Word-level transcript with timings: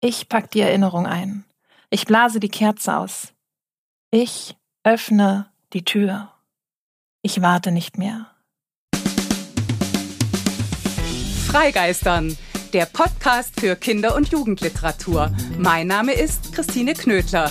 Ich 0.00 0.28
pack 0.28 0.52
die 0.52 0.60
Erinnerung 0.60 1.06
ein. 1.06 1.44
Ich 1.90 2.04
blase 2.04 2.38
die 2.38 2.48
Kerze 2.48 2.96
aus. 2.98 3.32
Ich 4.12 4.56
öffne 4.84 5.50
die 5.72 5.84
Tür. 5.84 6.32
Ich 7.22 7.42
warte 7.42 7.72
nicht 7.72 7.98
mehr. 7.98 8.30
Freigeistern, 11.48 12.38
der 12.72 12.86
Podcast 12.86 13.58
für 13.58 13.74
Kinder- 13.74 14.14
und 14.14 14.28
Jugendliteratur. 14.28 15.32
Mein 15.58 15.88
Name 15.88 16.12
ist 16.12 16.52
Christine 16.52 16.94
Knödler. 16.94 17.50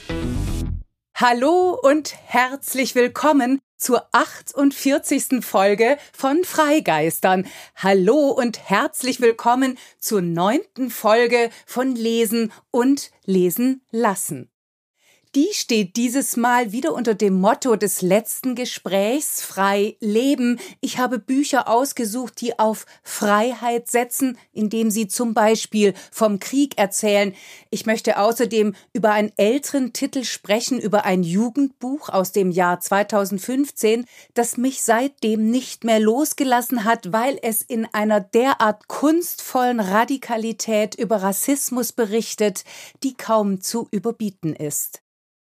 Hallo 1.21 1.77
und 1.79 2.15
herzlich 2.25 2.95
willkommen 2.95 3.61
zur 3.77 4.07
48. 4.11 5.45
Folge 5.45 5.99
von 6.11 6.43
Freigeistern. 6.43 7.45
Hallo 7.75 8.31
und 8.31 8.57
herzlich 8.67 9.21
willkommen 9.21 9.77
zur 9.99 10.23
neunten 10.23 10.89
Folge 10.89 11.51
von 11.67 11.95
Lesen 11.95 12.51
und 12.71 13.11
Lesen 13.23 13.83
lassen. 13.91 14.50
Die 15.33 15.47
steht 15.53 15.95
dieses 15.95 16.35
Mal 16.35 16.73
wieder 16.73 16.93
unter 16.93 17.15
dem 17.15 17.39
Motto 17.39 17.77
des 17.77 18.01
letzten 18.01 18.53
Gesprächs 18.53 19.41
Frei 19.41 19.95
leben. 20.01 20.59
Ich 20.81 20.97
habe 20.97 21.19
Bücher 21.19 21.69
ausgesucht, 21.69 22.41
die 22.41 22.59
auf 22.59 22.85
Freiheit 23.01 23.89
setzen, 23.89 24.37
indem 24.51 24.91
sie 24.91 25.07
zum 25.07 25.33
Beispiel 25.33 25.93
vom 26.11 26.39
Krieg 26.39 26.77
erzählen. 26.77 27.33
Ich 27.69 27.85
möchte 27.85 28.19
außerdem 28.19 28.75
über 28.91 29.11
einen 29.11 29.31
älteren 29.37 29.93
Titel 29.93 30.25
sprechen, 30.25 30.81
über 30.81 31.05
ein 31.05 31.23
Jugendbuch 31.23 32.09
aus 32.09 32.33
dem 32.33 32.51
Jahr 32.51 32.81
2015, 32.81 34.03
das 34.33 34.57
mich 34.57 34.83
seitdem 34.83 35.49
nicht 35.49 35.85
mehr 35.85 36.01
losgelassen 36.01 36.83
hat, 36.83 37.13
weil 37.13 37.39
es 37.41 37.61
in 37.61 37.85
einer 37.93 38.19
derart 38.19 38.89
kunstvollen 38.89 39.79
Radikalität 39.79 40.95
über 40.95 41.23
Rassismus 41.23 41.93
berichtet, 41.93 42.65
die 43.01 43.13
kaum 43.13 43.61
zu 43.61 43.87
überbieten 43.91 44.53
ist. 44.53 45.01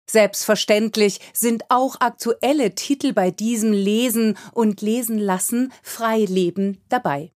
Selbstverständlich 0.09 1.19
sind 1.33 1.63
auch 1.69 1.95
aktuelle 1.99 2.75
Titel 2.75 3.13
bei 3.13 3.31
diesem 3.31 3.71
Lesen 3.71 4.37
und 4.51 4.81
Lesen 4.81 5.17
lassen 5.17 5.71
Freileben 5.81 6.81
dabei. 6.89 7.31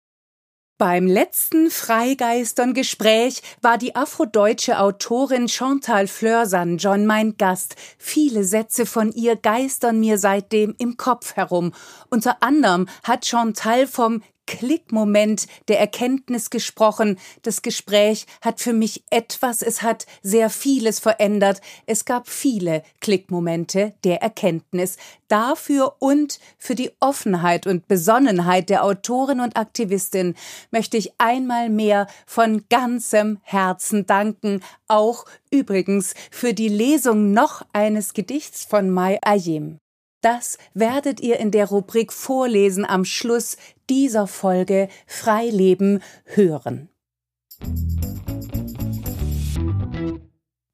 Beim 0.77 1.07
letzten 1.07 1.71
Freigeistern-Gespräch 1.71 3.43
war 3.63 3.79
die 3.79 3.95
afrodeutsche 3.95 4.81
Autorin 4.81 5.47
Chantal 5.49 6.09
Fleur-San 6.09 6.79
John 6.79 7.07
mein 7.07 7.37
Gast. 7.37 7.77
Viele 7.97 8.43
Sätze 8.43 8.85
von 8.85 9.13
ihr 9.13 9.37
geistern 9.37 10.01
mir 10.01 10.19
seitdem 10.19 10.75
im 10.79 10.97
Kopf 10.97 11.37
herum. 11.37 11.73
Unter 12.11 12.43
anderem 12.43 12.89
hat 13.05 13.25
Chantal 13.25 13.87
vom 13.87 14.25
Klickmoment 14.47 15.47
der 15.69 15.81
Erkenntnis 15.81 16.51
gesprochen. 16.51 17.19
Das 17.43 17.63
Gespräch 17.63 18.27
hat 18.41 18.61
für 18.61 18.73
mich 18.73 19.05
etwas, 19.11 19.63
es 19.63 19.83
hat 19.83 20.07
sehr 20.23 20.51
vieles 20.51 21.01
verändert. 21.01 21.61
Es 21.87 22.05
gab 22.05 22.29
viele 22.29 22.83
Klickmomente 23.01 23.95
der 24.05 24.23
Erkenntnis. 24.23 24.97
Dafür 25.29 25.97
und 25.99 26.39
für 26.59 26.75
die 26.75 26.93
Offenheit 27.01 27.67
und 27.67 27.89
Besonnenheit 27.89 28.69
der 28.71 28.85
Autorin 28.85 29.41
und 29.41 29.57
Aktivistin 29.57 30.35
möchte 30.71 30.97
ich 30.97 31.13
einmal 31.19 31.71
mehr 31.71 32.07
von 32.27 32.65
ganzem 32.69 33.39
Herzen 33.43 34.07
danken. 34.07 34.63
Auch 34.89 35.25
übrigens 35.51 36.15
für 36.31 36.55
die 36.55 36.69
Lesung 36.69 37.33
noch 37.33 37.63
eines 37.73 38.15
Gedichts 38.15 38.65
von 38.65 38.91
Mai 38.91 39.19
Ayim. 39.23 39.79
Das 40.25 40.57
werdet 40.73 41.21
ihr 41.21 41.39
in 41.39 41.51
der 41.51 41.67
Rubrik 41.67 42.11
Vorlesen 42.11 42.87
am 42.87 43.05
Schluss 43.05 43.59
dieser 43.91 44.27
Folge 44.27 44.89
Freileben 45.07 46.03
hören. 46.25 46.89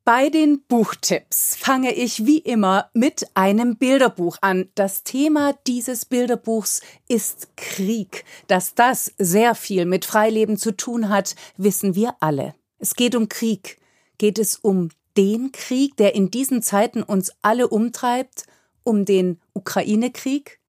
Bei 0.04 0.28
den 0.28 0.62
Buchtipps 0.68 1.56
fange 1.56 1.92
ich 1.92 2.26
wie 2.26 2.38
immer 2.38 2.90
mit 2.94 3.26
einem 3.34 3.76
Bilderbuch 3.76 4.36
an. 4.40 4.68
Das 4.76 5.02
Thema 5.02 5.58
dieses 5.66 6.04
Bilderbuchs 6.04 6.80
ist 7.08 7.56
Krieg. 7.56 8.24
Dass 8.46 8.76
das 8.76 9.12
sehr 9.18 9.56
viel 9.56 9.84
mit 9.84 10.04
Freileben 10.04 10.58
zu 10.58 10.76
tun 10.76 11.08
hat, 11.08 11.34
wissen 11.56 11.96
wir 11.96 12.14
alle. 12.20 12.54
Es 12.78 12.94
geht 12.94 13.16
um 13.16 13.28
Krieg. 13.28 13.78
Geht 14.16 14.38
es 14.38 14.54
um 14.54 14.90
den 15.16 15.50
Krieg, 15.50 15.96
der 15.96 16.14
in 16.14 16.30
diesen 16.30 16.62
Zeiten 16.62 17.02
uns 17.02 17.32
alle 17.42 17.66
umtreibt? 17.66 18.44
Um 18.84 19.04
den 19.04 19.40
Ukraine-Krieg? 19.54 20.60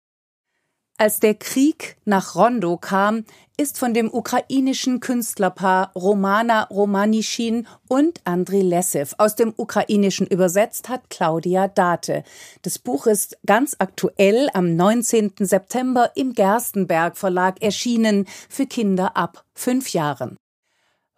Als 1.01 1.19
der 1.19 1.33
Krieg 1.33 1.97
nach 2.05 2.35
Rondo 2.35 2.77
kam, 2.77 3.25
ist 3.57 3.79
von 3.79 3.95
dem 3.95 4.13
ukrainischen 4.13 4.99
Künstlerpaar 4.99 5.91
Romana 5.95 6.65
Romanischin 6.65 7.65
und 7.87 8.21
Andrei 8.23 8.61
Lessev 8.61 9.15
aus 9.17 9.35
dem 9.35 9.51
Ukrainischen 9.57 10.27
übersetzt 10.27 10.89
hat 10.89 11.09
Claudia 11.09 11.67
Date. 11.67 12.23
Das 12.61 12.77
Buch 12.77 13.07
ist 13.07 13.35
ganz 13.47 13.75
aktuell 13.79 14.49
am 14.53 14.75
19. 14.75 15.33
September 15.39 16.11
im 16.13 16.33
Gerstenberg 16.33 17.17
Verlag 17.17 17.63
erschienen 17.63 18.27
für 18.47 18.67
Kinder 18.67 19.17
ab 19.17 19.43
fünf 19.55 19.93
Jahren. 19.93 20.37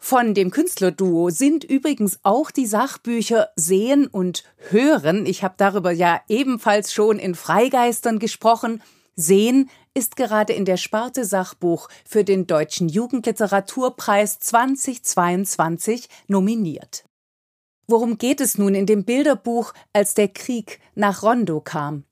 Von 0.05 0.33
dem 0.33 0.51
Künstlerduo 0.51 1.29
sind 1.29 1.63
übrigens 1.63 2.19
auch 2.23 2.51
die 2.51 2.65
Sachbücher 2.65 3.51
Sehen 3.55 4.05
und 4.05 4.43
Hören. 4.57 5.25
Ich 5.25 5.45
habe 5.45 5.53
darüber 5.55 5.91
ja 5.91 6.19
ebenfalls 6.27 6.91
schon 6.91 7.19
in 7.19 7.35
Freigeistern 7.35 8.19
gesprochen. 8.19 8.83
Sehen 9.15 9.69
ist 9.93 10.17
gerade 10.17 10.51
in 10.51 10.65
der 10.65 10.75
Sparte 10.75 11.23
Sachbuch 11.23 11.87
für 12.03 12.25
den 12.25 12.47
Deutschen 12.47 12.89
Jugendliteraturpreis 12.89 14.39
2022 14.39 16.09
nominiert. 16.27 17.05
Worum 17.87 18.17
geht 18.17 18.41
es 18.41 18.57
nun 18.57 18.75
in 18.75 18.85
dem 18.85 19.05
Bilderbuch, 19.05 19.73
als 19.93 20.15
der 20.15 20.27
Krieg 20.27 20.81
nach 20.95 21.23
Rondo 21.23 21.61
kam? 21.61 22.03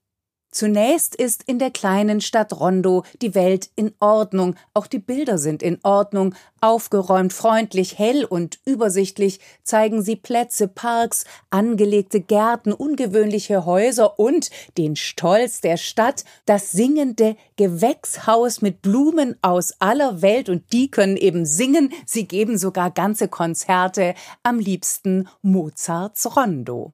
Zunächst 0.52 1.14
ist 1.14 1.44
in 1.44 1.58
der 1.58 1.70
kleinen 1.70 2.20
Stadt 2.20 2.52
Rondo 2.60 3.04
die 3.22 3.34
Welt 3.34 3.70
in 3.74 3.94
Ordnung, 4.00 4.54
auch 4.74 4.86
die 4.86 4.98
Bilder 4.98 5.38
sind 5.38 5.62
in 5.62 5.78
Ordnung, 5.82 6.34
aufgeräumt, 6.60 7.32
freundlich, 7.32 7.98
hell 7.98 8.26
und 8.26 8.58
übersichtlich 8.66 9.40
zeigen 9.64 10.02
sie 10.02 10.14
Plätze, 10.14 10.68
Parks, 10.68 11.24
angelegte 11.48 12.20
Gärten, 12.20 12.74
ungewöhnliche 12.74 13.64
Häuser 13.64 14.18
und 14.18 14.50
den 14.76 14.94
Stolz 14.94 15.62
der 15.62 15.78
Stadt, 15.78 16.26
das 16.44 16.70
singende 16.70 17.34
Gewächshaus 17.56 18.60
mit 18.60 18.82
Blumen 18.82 19.36
aus 19.40 19.72
aller 19.80 20.20
Welt. 20.20 20.50
Und 20.50 20.70
die 20.74 20.90
können 20.90 21.16
eben 21.16 21.46
singen, 21.46 21.94
sie 22.04 22.28
geben 22.28 22.58
sogar 22.58 22.90
ganze 22.90 23.28
Konzerte, 23.28 24.14
am 24.42 24.58
liebsten 24.58 25.28
Mozarts 25.40 26.36
Rondo. 26.36 26.92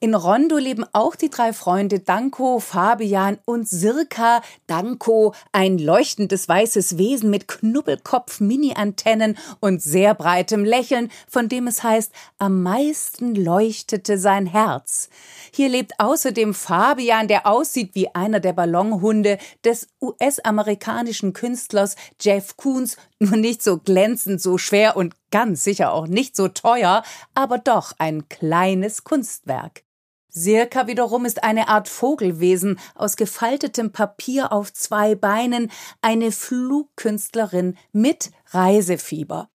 In 0.00 0.14
Rondo 0.14 0.58
leben 0.58 0.84
auch 0.92 1.16
die 1.16 1.28
drei 1.28 1.52
Freunde 1.52 1.98
Danko, 1.98 2.60
Fabian 2.60 3.38
und 3.44 3.68
Sirka. 3.68 4.42
Danko, 4.68 5.34
ein 5.50 5.76
leuchtendes 5.76 6.48
weißes 6.48 6.98
Wesen 6.98 7.30
mit 7.30 7.48
Knubbelkopf, 7.48 8.38
Mini-Antennen 8.38 9.36
und 9.58 9.82
sehr 9.82 10.14
breitem 10.14 10.64
Lächeln, 10.64 11.10
von 11.26 11.48
dem 11.48 11.66
es 11.66 11.82
heißt, 11.82 12.12
am 12.38 12.62
meisten 12.62 13.34
leuchtete 13.34 14.18
sein 14.18 14.46
Herz. 14.46 15.08
Hier 15.52 15.68
lebt 15.68 15.94
außerdem 15.98 16.54
Fabian, 16.54 17.26
der 17.26 17.48
aussieht 17.48 17.96
wie 17.96 18.14
einer 18.14 18.38
der 18.38 18.52
Ballonhunde 18.52 19.38
des 19.64 19.88
US-amerikanischen 20.00 21.32
Künstlers 21.32 21.96
Jeff 22.20 22.56
Koons, 22.56 22.98
nur 23.18 23.36
nicht 23.36 23.64
so 23.64 23.78
glänzend, 23.78 24.40
so 24.40 24.58
schwer 24.58 24.96
und 24.96 25.16
ganz 25.32 25.64
sicher 25.64 25.92
auch 25.92 26.06
nicht 26.06 26.36
so 26.36 26.46
teuer, 26.46 27.02
aber 27.34 27.58
doch 27.58 27.94
ein 27.98 28.28
kleines 28.28 29.02
Kunstwerk. 29.02 29.87
Sirka 30.30 30.86
wiederum 30.86 31.24
ist 31.24 31.42
eine 31.42 31.68
Art 31.68 31.88
Vogelwesen 31.88 32.78
aus 32.94 33.16
gefaltetem 33.16 33.92
Papier 33.92 34.52
auf 34.52 34.72
zwei 34.72 35.14
Beinen, 35.14 35.70
eine 36.02 36.32
Flugkünstlerin 36.32 37.76
mit 37.92 38.30
Reisefieber. 38.50 39.48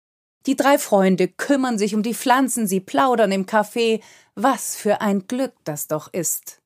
Die 0.45 0.55
drei 0.55 0.77
Freunde 0.77 1.27
kümmern 1.27 1.77
sich 1.77 1.95
um 1.95 2.03
die 2.03 2.13
Pflanzen, 2.15 2.67
sie 2.67 2.81
plaudern 2.81 3.31
im 3.31 3.45
Café. 3.45 4.01
Was 4.35 4.75
für 4.75 4.99
ein 4.99 5.27
Glück 5.27 5.53
das 5.63 5.87
doch 5.87 6.11
ist. 6.11 6.59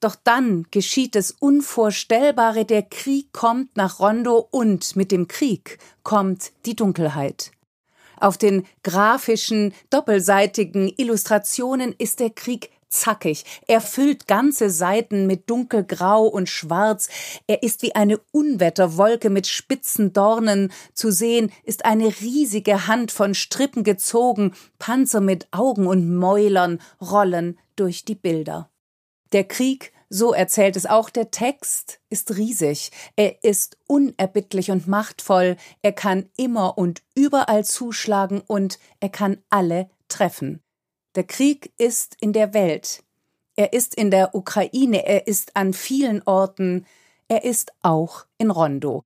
Doch 0.00 0.16
dann 0.16 0.66
geschieht 0.70 1.14
das 1.14 1.30
Unvorstellbare, 1.30 2.64
der 2.64 2.82
Krieg 2.82 3.32
kommt 3.32 3.76
nach 3.76 4.00
Rondo 4.00 4.48
und 4.50 4.96
mit 4.96 5.12
dem 5.12 5.28
Krieg 5.28 5.78
kommt 6.02 6.52
die 6.64 6.74
Dunkelheit. 6.74 7.52
Auf 8.18 8.38
den 8.38 8.66
grafischen, 8.82 9.74
doppelseitigen 9.90 10.92
Illustrationen 10.96 11.94
ist 11.98 12.20
der 12.20 12.30
Krieg 12.30 12.70
zackig. 12.88 13.44
Er 13.66 13.80
füllt 13.80 14.26
ganze 14.26 14.70
Seiten 14.70 15.26
mit 15.26 15.50
dunkelgrau 15.50 16.26
und 16.26 16.48
schwarz. 16.48 17.08
Er 17.46 17.62
ist 17.62 17.82
wie 17.82 17.94
eine 17.94 18.18
Unwetterwolke 18.32 19.30
mit 19.30 19.46
spitzen 19.46 20.12
Dornen. 20.12 20.72
Zu 20.94 21.10
sehen 21.10 21.52
ist 21.64 21.84
eine 21.84 22.06
riesige 22.20 22.86
Hand 22.86 23.12
von 23.12 23.34
Strippen 23.34 23.84
gezogen. 23.84 24.54
Panzer 24.78 25.20
mit 25.20 25.48
Augen 25.52 25.86
und 25.86 26.14
Mäulern 26.16 26.80
rollen 27.00 27.58
durch 27.76 28.04
die 28.04 28.14
Bilder. 28.14 28.70
Der 29.32 29.44
Krieg 29.44 29.92
so 30.08 30.32
erzählt 30.32 30.76
es 30.76 30.86
auch 30.86 31.10
der 31.10 31.30
Text, 31.30 32.00
ist 32.10 32.36
riesig. 32.36 32.90
Er 33.16 33.42
ist 33.42 33.76
unerbittlich 33.88 34.70
und 34.70 34.86
machtvoll. 34.86 35.56
Er 35.82 35.92
kann 35.92 36.28
immer 36.36 36.78
und 36.78 37.02
überall 37.14 37.64
zuschlagen 37.64 38.40
und 38.46 38.78
er 39.00 39.08
kann 39.08 39.38
alle 39.50 39.90
treffen. 40.08 40.62
Der 41.16 41.24
Krieg 41.24 41.72
ist 41.78 42.18
in 42.20 42.34
der 42.34 42.52
Welt. 42.52 43.02
Er 43.56 43.72
ist 43.72 43.94
in 43.94 44.10
der 44.10 44.34
Ukraine. 44.34 45.06
Er 45.06 45.26
ist 45.26 45.56
an 45.56 45.72
vielen 45.72 46.22
Orten. 46.22 46.84
Er 47.26 47.42
ist 47.42 47.72
auch 47.80 48.26
in 48.36 48.50
Rondo. 48.50 49.02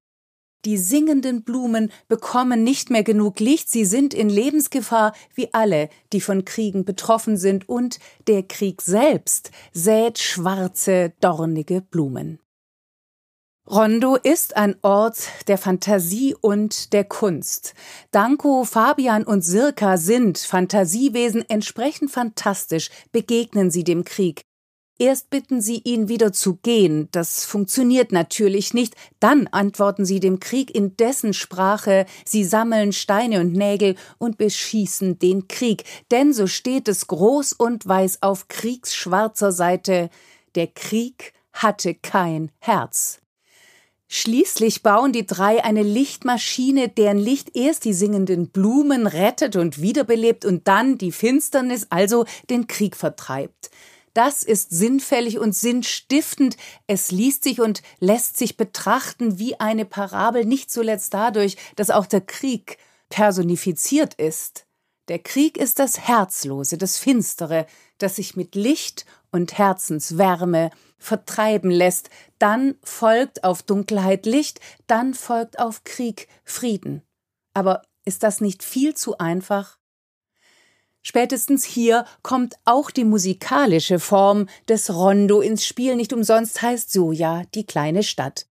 Die 0.64 0.76
singenden 0.76 1.42
Blumen 1.42 1.92
bekommen 2.08 2.64
nicht 2.64 2.90
mehr 2.90 3.04
genug 3.04 3.40
Licht, 3.40 3.70
sie 3.70 3.86
sind 3.86 4.12
in 4.12 4.28
Lebensgefahr 4.28 5.14
wie 5.34 5.54
alle, 5.54 5.88
die 6.12 6.20
von 6.20 6.44
Kriegen 6.44 6.84
betroffen 6.84 7.38
sind, 7.38 7.66
und 7.66 7.98
der 8.26 8.42
Krieg 8.42 8.82
selbst 8.82 9.52
sät 9.72 10.18
schwarze, 10.18 11.14
dornige 11.20 11.80
Blumen. 11.80 12.39
Rondo 13.70 14.16
ist 14.16 14.56
ein 14.56 14.74
Ort 14.82 15.28
der 15.46 15.56
Fantasie 15.56 16.34
und 16.40 16.92
der 16.92 17.04
Kunst. 17.04 17.74
Danko, 18.10 18.64
Fabian 18.64 19.22
und 19.22 19.42
Sirka 19.42 19.96
sind 19.96 20.38
Fantasiewesen 20.38 21.48
entsprechend 21.48 22.10
fantastisch, 22.10 22.90
begegnen 23.12 23.70
sie 23.70 23.84
dem 23.84 24.04
Krieg. 24.04 24.42
Erst 24.98 25.30
bitten 25.30 25.60
sie 25.60 25.80
ihn 25.84 26.08
wieder 26.08 26.32
zu 26.32 26.56
gehen, 26.56 27.08
das 27.12 27.44
funktioniert 27.44 28.10
natürlich 28.10 28.74
nicht, 28.74 28.96
dann 29.20 29.46
antworten 29.46 30.04
sie 30.04 30.18
dem 30.18 30.40
Krieg 30.40 30.74
in 30.74 30.96
dessen 30.96 31.32
Sprache, 31.32 32.06
sie 32.24 32.42
sammeln 32.42 32.92
Steine 32.92 33.38
und 33.38 33.52
Nägel 33.52 33.94
und 34.18 34.36
beschießen 34.36 35.20
den 35.20 35.46
Krieg, 35.46 35.84
denn 36.10 36.32
so 36.32 36.48
steht 36.48 36.88
es 36.88 37.06
groß 37.06 37.52
und 37.52 37.86
weiß 37.86 38.22
auf 38.22 38.48
kriegsschwarzer 38.48 39.52
Seite, 39.52 40.10
der 40.56 40.66
Krieg 40.66 41.34
hatte 41.52 41.94
kein 41.94 42.50
Herz. 42.58 43.19
Schließlich 44.12 44.82
bauen 44.82 45.12
die 45.12 45.24
drei 45.24 45.62
eine 45.62 45.84
Lichtmaschine, 45.84 46.88
deren 46.88 47.16
Licht 47.16 47.56
erst 47.56 47.84
die 47.84 47.94
singenden 47.94 48.48
Blumen 48.48 49.06
rettet 49.06 49.54
und 49.54 49.80
wiederbelebt 49.80 50.44
und 50.44 50.66
dann 50.66 50.98
die 50.98 51.12
Finsternis, 51.12 51.86
also 51.90 52.24
den 52.50 52.66
Krieg 52.66 52.96
vertreibt. 52.96 53.70
Das 54.12 54.42
ist 54.42 54.70
sinnfällig 54.70 55.38
und 55.38 55.54
sinnstiftend. 55.54 56.56
Es 56.88 57.12
liest 57.12 57.44
sich 57.44 57.60
und 57.60 57.82
lässt 58.00 58.36
sich 58.36 58.56
betrachten 58.56 59.38
wie 59.38 59.60
eine 59.60 59.84
Parabel, 59.84 60.44
nicht 60.44 60.72
zuletzt 60.72 61.14
dadurch, 61.14 61.56
dass 61.76 61.90
auch 61.90 62.06
der 62.06 62.22
Krieg 62.22 62.78
personifiziert 63.10 64.14
ist. 64.14 64.66
Der 65.06 65.20
Krieg 65.20 65.56
ist 65.56 65.78
das 65.78 66.00
Herzlose, 66.00 66.78
das 66.78 66.98
Finstere, 66.98 67.64
das 67.98 68.16
sich 68.16 68.34
mit 68.34 68.56
Licht 68.56 69.06
und 69.32 69.56
Herzenswärme 69.58 70.70
vertreiben 70.98 71.70
lässt. 71.70 72.10
Dann 72.38 72.76
folgt 72.82 73.44
auf 73.44 73.62
Dunkelheit 73.62 74.26
Licht, 74.26 74.60
dann 74.86 75.14
folgt 75.14 75.58
auf 75.58 75.84
Krieg 75.84 76.28
Frieden. 76.44 77.02
Aber 77.54 77.82
ist 78.04 78.22
das 78.22 78.40
nicht 78.40 78.62
viel 78.62 78.94
zu 78.94 79.18
einfach? 79.18 79.78
Spätestens 81.02 81.64
hier 81.64 82.04
kommt 82.22 82.56
auch 82.64 82.90
die 82.90 83.04
musikalische 83.04 83.98
Form 83.98 84.48
des 84.68 84.92
Rondo 84.92 85.40
ins 85.40 85.64
Spiel, 85.64 85.96
nicht 85.96 86.12
umsonst 86.12 86.60
heißt 86.60 86.92
so 86.92 87.10
ja 87.10 87.44
die 87.54 87.64
kleine 87.64 88.02
Stadt. 88.02 88.49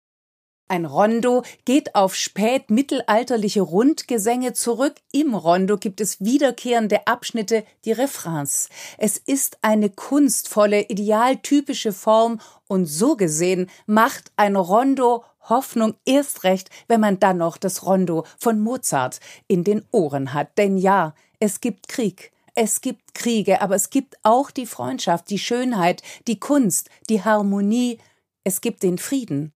Ein 0.72 0.86
Rondo 0.86 1.44
geht 1.66 1.96
auf 1.96 2.16
spätmittelalterliche 2.16 3.60
Rundgesänge 3.60 4.54
zurück. 4.54 4.94
Im 5.12 5.34
Rondo 5.34 5.78
gibt 5.78 6.00
es 6.00 6.22
wiederkehrende 6.22 7.08
Abschnitte, 7.08 7.66
die 7.84 7.92
Refrains. 7.92 8.70
Es 8.98 9.18
ist 9.18 9.58
eine 9.64 9.90
kunstvolle, 9.90 10.84
idealtypische 10.84 11.92
Form 11.92 12.40
und 12.70 12.86
so 12.86 13.18
gesehen 13.18 13.70
macht 13.86 14.32
ein 14.38 14.56
Rondo 14.56 15.26
Hoffnung 15.42 15.96
erst 16.06 16.46
recht, 16.46 16.70
wenn 16.88 17.02
man 17.02 17.20
dann 17.20 17.40
noch 17.40 17.58
das 17.58 17.86
Rondo 17.86 18.26
von 18.40 18.62
Mozart 18.62 19.20
in 19.50 19.66
den 19.66 19.84
Ohren 19.92 20.34
hat. 20.34 20.58
Denn 20.58 20.78
ja, 20.78 21.16
es 21.42 21.60
gibt 21.60 21.90
Krieg. 21.90 22.32
Es 22.56 22.80
gibt 22.80 23.14
Kriege, 23.14 23.62
aber 23.62 23.76
es 23.76 23.90
gibt 23.90 24.16
auch 24.24 24.52
die 24.52 24.68
Freundschaft, 24.68 25.32
die 25.32 25.40
Schönheit, 25.40 26.02
die 26.28 26.40
Kunst, 26.40 26.90
die 27.10 27.26
Harmonie. 27.26 27.98
Es 28.46 28.62
gibt 28.62 28.84
den 28.84 28.98
Frieden. 28.98 29.52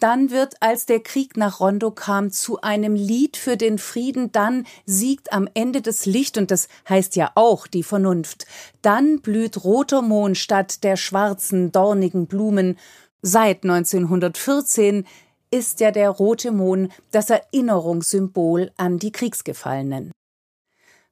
Dann 0.00 0.30
wird, 0.30 0.54
als 0.60 0.86
der 0.86 1.00
Krieg 1.00 1.36
nach 1.36 1.60
Rondo 1.60 1.90
kam, 1.90 2.30
zu 2.30 2.62
einem 2.62 2.94
Lied 2.94 3.36
für 3.36 3.58
den 3.58 3.78
Frieden, 3.78 4.32
dann 4.32 4.66
siegt 4.86 5.32
am 5.32 5.48
Ende 5.52 5.82
das 5.82 6.06
Licht, 6.06 6.38
und 6.38 6.50
das 6.50 6.68
heißt 6.88 7.16
ja 7.16 7.32
auch 7.34 7.66
die 7.66 7.82
Vernunft. 7.82 8.46
Dann 8.80 9.20
blüht 9.20 9.62
roter 9.62 10.00
Mond 10.00 10.38
statt 10.38 10.82
der 10.84 10.96
schwarzen, 10.96 11.70
dornigen 11.70 12.26
Blumen. 12.26 12.78
Seit 13.20 13.62
1914 13.62 15.06
ist 15.50 15.80
ja 15.80 15.90
der 15.90 16.08
rote 16.08 16.50
Mond 16.50 16.92
das 17.10 17.28
Erinnerungssymbol 17.28 18.72
an 18.78 18.98
die 18.98 19.12
Kriegsgefallenen. 19.12 20.12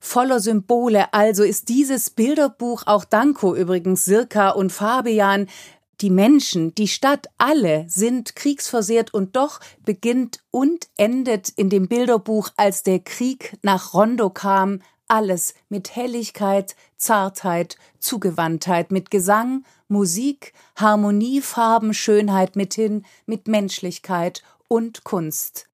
Voller 0.00 0.38
Symbole 0.38 1.12
also 1.12 1.42
ist 1.42 1.68
dieses 1.68 2.10
Bilderbuch 2.10 2.84
auch 2.86 3.04
Danko 3.04 3.54
übrigens, 3.56 4.04
Sirka 4.04 4.50
und 4.50 4.70
Fabian. 4.70 5.48
Die 6.00 6.10
Menschen, 6.10 6.74
die 6.76 6.86
Stadt, 6.86 7.26
alle 7.38 7.84
sind 7.88 8.36
kriegsversehrt 8.36 9.12
und 9.12 9.34
doch 9.34 9.58
beginnt 9.84 10.40
und 10.52 10.88
endet 10.96 11.48
in 11.48 11.70
dem 11.70 11.88
Bilderbuch, 11.88 12.50
als 12.56 12.84
der 12.84 13.00
Krieg 13.00 13.58
nach 13.62 13.94
Rondo 13.94 14.30
kam, 14.30 14.80
alles 15.08 15.54
mit 15.68 15.96
Helligkeit, 15.96 16.76
Zartheit, 16.96 17.76
Zugewandtheit, 17.98 18.92
mit 18.92 19.10
Gesang, 19.10 19.64
Musik, 19.88 20.52
Harmonie, 20.76 21.40
Farben, 21.40 21.94
Schönheit 21.94 22.54
mithin, 22.54 23.04
mit 23.26 23.48
Menschlichkeit 23.48 24.42
und 24.68 25.02
Kunst. 25.02 25.68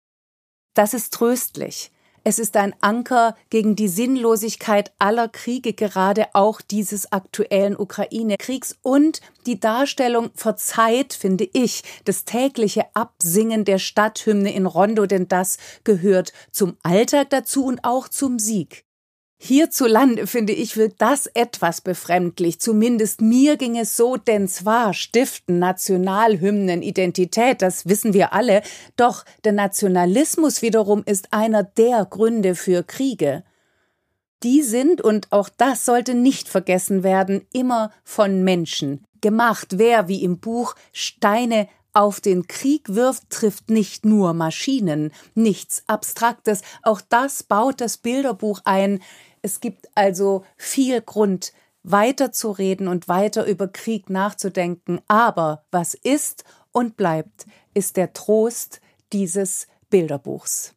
Das 0.73 0.94
ist 0.94 1.12
tröstlich, 1.12 1.91
es 2.25 2.38
ist 2.38 2.56
ein 2.56 2.75
Anker 2.81 3.37
gegen 3.50 3.76
die 3.76 3.88
Sinnlosigkeit 3.88 4.93
aller 4.99 5.29
Kriege, 5.29 5.75
gerade 5.75 6.26
auch 6.32 6.62
dieses 6.62 7.12
aktuellen 7.12 7.76
Ukraine-Kriegs 7.76 8.79
und 8.82 9.21
die 9.44 9.61
Darstellung 9.61 10.31
verzeiht, 10.35 11.13
finde 11.13 11.46
ich, 11.53 11.82
das 12.06 12.25
tägliche 12.25 12.87
Absingen 12.94 13.67
der 13.67 13.79
Stadthymne 13.79 14.55
in 14.55 14.65
Rondo, 14.65 15.05
denn 15.05 15.29
das 15.29 15.58
gehört 15.84 16.32
zum 16.51 16.79
Alltag 16.82 17.29
dazu 17.29 17.67
und 17.67 17.84
auch 17.84 18.08
zum 18.08 18.39
Sieg. 18.39 18.84
Hierzulande, 19.44 20.27
finde 20.27 20.55
ich, 20.55 20.79
wirkt 20.79 21.03
das 21.03 21.27
etwas 21.27 21.82
befremdlich. 21.82 22.60
Zumindest 22.60 23.20
mir 23.20 23.58
ging 23.58 23.77
es 23.77 23.94
so, 23.94 24.17
denn 24.17 24.48
zwar 24.48 24.94
stiften 24.94 25.58
Nationalhymnen 25.58 26.81
Identität, 26.81 27.60
das 27.60 27.86
wissen 27.86 28.15
wir 28.15 28.32
alle, 28.32 28.63
doch 28.96 29.27
der 29.44 29.53
Nationalismus 29.53 30.63
wiederum 30.63 31.03
ist 31.05 31.34
einer 31.34 31.63
der 31.63 32.06
Gründe 32.06 32.55
für 32.55 32.82
Kriege. 32.84 33.44
Die 34.43 34.63
sind, 34.63 35.03
und 35.03 35.31
auch 35.31 35.51
das 35.55 35.84
sollte 35.84 36.15
nicht 36.15 36.48
vergessen 36.48 37.03
werden, 37.03 37.46
immer 37.53 37.93
von 38.03 38.44
Menschen 38.44 39.05
gemacht. 39.20 39.79
Wer, 39.79 40.08
wie 40.08 40.24
im 40.24 40.39
Buch, 40.39 40.74
Steine 40.91 41.69
auf 41.93 42.22
den 42.22 42.46
Krieg 42.46 42.94
wirft, 42.94 43.29
trifft 43.29 43.69
nicht 43.69 44.06
nur 44.06 44.32
Maschinen, 44.32 45.13
nichts 45.34 45.84
Abstraktes, 45.86 46.63
auch 46.82 47.03
das 47.03 47.43
baut 47.43 47.82
das 47.82 47.98
Bilderbuch 47.98 48.63
ein, 48.65 49.01
es 49.44 49.60
gibt 49.60 49.89
also 49.94 50.43
viel 50.56 51.03
Grund, 51.03 51.53
weiterzureden 51.82 52.89
und 52.89 53.08
weiter 53.08 53.44
über 53.44 53.69
Krieg 53.69 54.08
nachzudenken. 54.08 55.03
Aber 55.06 55.67
was 55.70 55.93
ist 55.93 56.44
und 56.72 56.96
bleibt, 56.96 57.44
ist 57.74 57.98
der 57.98 58.15
Trost 58.15 58.81
dieses 59.13 59.69
Bilderbuchs. 59.91 60.74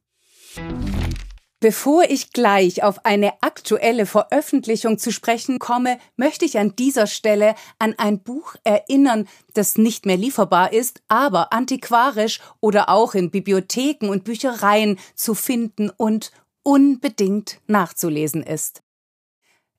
Bevor 1.62 2.04
ich 2.10 2.34
gleich 2.34 2.84
auf 2.84 3.06
eine 3.06 3.42
aktuelle 3.42 4.06
Veröffentlichung 4.06 5.00
zu 5.00 5.12
sprechen 5.12 5.60
komme, 5.60 5.98
möchte 6.18 6.44
ich 6.44 6.60
an 6.60 6.76
dieser 6.76 7.08
Stelle 7.08 7.56
an 7.80 7.96
ein 7.98 8.20
Buch 8.20 8.56
erinnern, 8.66 9.30
das 9.54 9.78
nicht 9.78 10.06
mehr 10.06 10.18
lieferbar 10.18 10.74
ist, 10.74 11.02
aber 11.08 11.54
antiquarisch 11.54 12.42
oder 12.60 12.90
auch 12.90 13.16
in 13.16 13.32
Bibliotheken 13.32 14.10
und 14.10 14.26
Büchereien 14.26 15.00
zu 15.16 15.34
finden 15.34 15.90
und 15.90 16.32
unbedingt 16.68 17.62
nachzulesen 17.68 18.44
ist. 18.44 18.82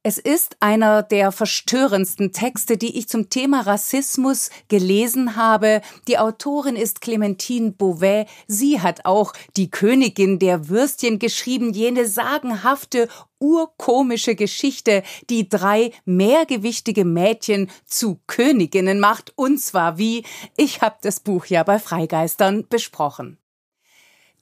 Es 0.02 0.16
ist 0.16 0.57
einer 0.61 1.02
der 1.02 1.33
verstörendsten 1.33 2.33
Texte, 2.33 2.78
die 2.78 2.97
ich 2.97 3.09
zum 3.09 3.28
Thema 3.28 3.61
Rassismus 3.61 4.49
gelesen 4.68 5.37
habe. 5.37 5.83
Die 6.07 6.16
Autorin 6.16 6.76
ist 6.76 7.02
Clementine 7.02 7.73
Beauvais. 7.73 8.26
Sie 8.47 8.80
hat 8.80 9.04
auch 9.04 9.35
die 9.59 9.71
Königin 9.71 10.38
der 10.38 10.71
Würstchen 10.71 11.18
geschrieben, 11.18 11.75
jene 11.75 12.07
sagenhafte, 12.07 13.11
urkomische 13.38 14.35
Geschichte, 14.35 15.02
die 15.28 15.47
drei 15.47 15.92
mehrgewichtige 16.07 17.04
Mädchen 17.04 17.71
zu 17.85 18.18
Königinnen 18.26 18.99
macht. 18.99 19.35
Und 19.37 19.61
zwar 19.61 19.99
wie? 19.99 20.25
Ich 20.57 20.80
habe 20.80 20.97
das 21.02 21.21
Buch 21.21 21.45
ja 21.47 21.64
bei 21.64 21.78
Freigeistern 21.78 22.66
besprochen. 22.66 23.37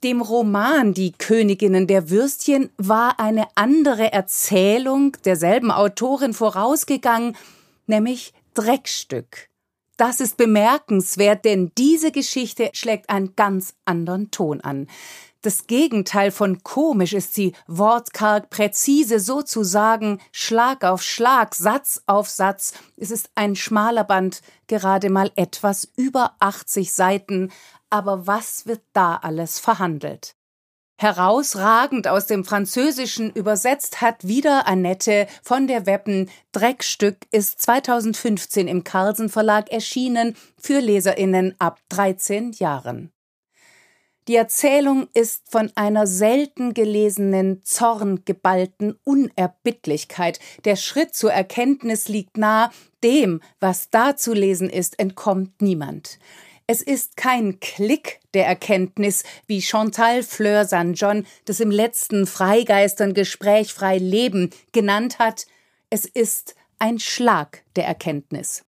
Dem 0.06 0.20
Roman 0.20 0.94
Die 0.94 1.10
Königinnen 1.10 1.88
der 1.88 2.10
Würstchen 2.10 2.70
war 2.76 3.18
eine 3.18 3.48
andere 3.56 4.12
Erzählung 4.12 5.16
derselben 5.25 5.72
Autorin 5.72 6.32
vorausgegangen, 6.32 7.36
nämlich 7.88 8.32
Dreckstück. 8.54 9.48
Das 9.96 10.20
ist 10.20 10.36
bemerkenswert, 10.36 11.44
denn 11.44 11.72
diese 11.78 12.12
Geschichte 12.12 12.70
schlägt 12.74 13.08
einen 13.08 13.34
ganz 13.34 13.74
anderen 13.86 14.30
Ton 14.30 14.60
an. 14.60 14.88
Das 15.40 15.66
Gegenteil 15.66 16.32
von 16.32 16.62
komisch 16.64 17.12
ist 17.12 17.34
sie, 17.34 17.54
wortkarg, 17.66 18.50
präzise, 18.50 19.20
sozusagen 19.20 20.20
Schlag 20.32 20.84
auf 20.84 21.02
Schlag, 21.02 21.54
Satz 21.54 22.02
auf 22.06 22.28
Satz. 22.28 22.74
Es 22.96 23.10
ist 23.10 23.30
ein 23.36 23.54
schmaler 23.54 24.04
Band, 24.04 24.42
gerade 24.66 25.08
mal 25.08 25.30
etwas 25.36 25.88
über 25.96 26.34
80 26.40 26.92
Seiten, 26.92 27.52
aber 27.88 28.26
was 28.26 28.66
wird 28.66 28.82
da 28.92 29.16
alles 29.16 29.58
verhandelt? 29.60 30.34
Herausragend 30.98 32.08
aus 32.08 32.26
dem 32.26 32.42
Französischen 32.42 33.30
übersetzt 33.30 34.00
hat 34.00 34.26
wieder 34.26 34.66
Annette 34.66 35.26
von 35.42 35.66
der 35.66 35.84
Weppen. 35.84 36.30
Dreckstück 36.52 37.18
ist 37.30 37.60
2015 37.60 38.66
im 38.66 38.82
Carlsen 38.82 39.28
Verlag 39.28 39.70
erschienen 39.70 40.36
für 40.58 40.80
LeserInnen 40.80 41.54
ab 41.58 41.80
13 41.90 42.52
Jahren. 42.52 43.12
Die 44.26 44.36
Erzählung 44.36 45.06
ist 45.12 45.42
von 45.50 45.70
einer 45.76 46.06
selten 46.06 46.72
gelesenen, 46.72 47.62
zorngeballten 47.62 48.98
Unerbittlichkeit. 49.04 50.40
Der 50.64 50.76
Schritt 50.76 51.14
zur 51.14 51.30
Erkenntnis 51.30 52.08
liegt 52.08 52.38
nah, 52.38 52.72
dem, 53.04 53.40
was 53.60 53.90
da 53.90 54.16
zu 54.16 54.32
lesen 54.32 54.70
ist, 54.70 54.98
entkommt 54.98 55.60
niemand. 55.60 56.18
Es 56.68 56.82
ist 56.82 57.16
kein 57.16 57.61
Klick 57.61 58.20
der 58.35 58.46
Erkenntnis, 58.46 59.23
wie 59.46 59.62
Chantal 59.62 60.25
Fleur 60.25 60.64
St. 60.64 60.94
John 60.94 61.25
das 61.44 61.61
im 61.61 61.70
letzten 61.70 62.26
Freigeistern-Gespräch 62.26 63.73
Frei 63.73 63.99
Leben 63.99 64.50
genannt 64.73 65.20
hat. 65.20 65.46
Es 65.90 66.06
ist 66.06 66.56
ein 66.80 66.99
Schlag 66.99 67.62
der 67.76 67.87
Erkenntnis. 67.87 68.64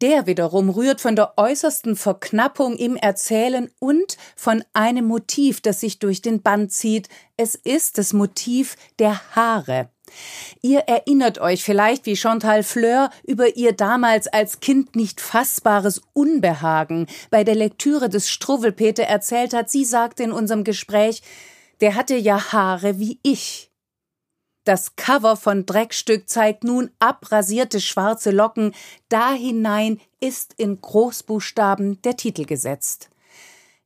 Der 0.00 0.26
wiederum 0.26 0.70
rührt 0.70 1.00
von 1.00 1.14
der 1.14 1.34
äußersten 1.36 1.94
Verknappung 1.94 2.74
im 2.74 2.96
Erzählen 2.96 3.70
und 3.78 4.16
von 4.34 4.64
einem 4.72 5.04
Motiv, 5.04 5.60
das 5.60 5.78
sich 5.78 6.00
durch 6.00 6.20
den 6.20 6.42
Band 6.42 6.72
zieht. 6.72 7.08
Es 7.36 7.54
ist 7.54 7.98
das 7.98 8.12
Motiv 8.12 8.74
der 8.98 9.36
Haare. 9.36 9.88
Ihr 10.60 10.80
erinnert 10.80 11.38
euch 11.38 11.64
vielleicht 11.64 12.06
wie 12.06 12.16
Chantal 12.16 12.62
Fleur 12.62 13.10
über 13.24 13.56
ihr 13.56 13.72
damals 13.72 14.28
als 14.28 14.60
Kind 14.60 14.96
nicht 14.96 15.20
fassbares 15.20 16.00
Unbehagen 16.12 17.06
bei 17.30 17.44
der 17.44 17.54
Lektüre 17.54 18.08
des 18.08 18.30
Struwwelpeter 18.30 19.04
erzählt 19.04 19.54
hat. 19.54 19.70
Sie 19.70 19.84
sagte 19.84 20.22
in 20.22 20.32
unserem 20.32 20.64
Gespräch, 20.64 21.22
der 21.80 21.94
hatte 21.94 22.16
ja 22.16 22.52
Haare 22.52 22.98
wie 22.98 23.18
ich. 23.22 23.72
Das 24.64 24.94
Cover 24.94 25.36
von 25.36 25.66
Dreckstück 25.66 26.28
zeigt 26.28 26.62
nun 26.62 26.90
abrasierte 27.00 27.80
schwarze 27.80 28.30
Locken. 28.30 28.72
Da 29.08 29.32
hinein 29.32 30.00
ist 30.20 30.54
in 30.56 30.80
Großbuchstaben 30.80 32.00
der 32.02 32.16
Titel 32.16 32.44
gesetzt. 32.44 33.11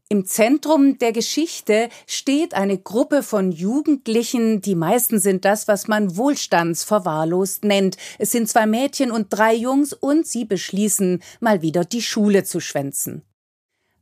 Im 0.08 0.24
Zentrum 0.24 0.98
der 0.98 1.10
Geschichte 1.10 1.88
steht 2.06 2.54
eine 2.54 2.78
Gruppe 2.78 3.24
von 3.24 3.50
Jugendlichen, 3.50 4.60
die 4.60 4.76
meisten 4.76 5.18
sind 5.18 5.44
das, 5.44 5.66
was 5.66 5.88
man 5.88 6.16
wohlstandsverwahrlost 6.16 7.64
nennt. 7.64 7.96
Es 8.20 8.30
sind 8.30 8.48
zwei 8.48 8.66
Mädchen 8.66 9.10
und 9.10 9.26
drei 9.30 9.52
Jungs 9.52 9.92
und 9.92 10.24
sie 10.24 10.44
beschließen, 10.44 11.24
mal 11.40 11.60
wieder 11.60 11.84
die 11.84 12.02
Schule 12.02 12.44
zu 12.44 12.60
schwänzen. 12.60 13.22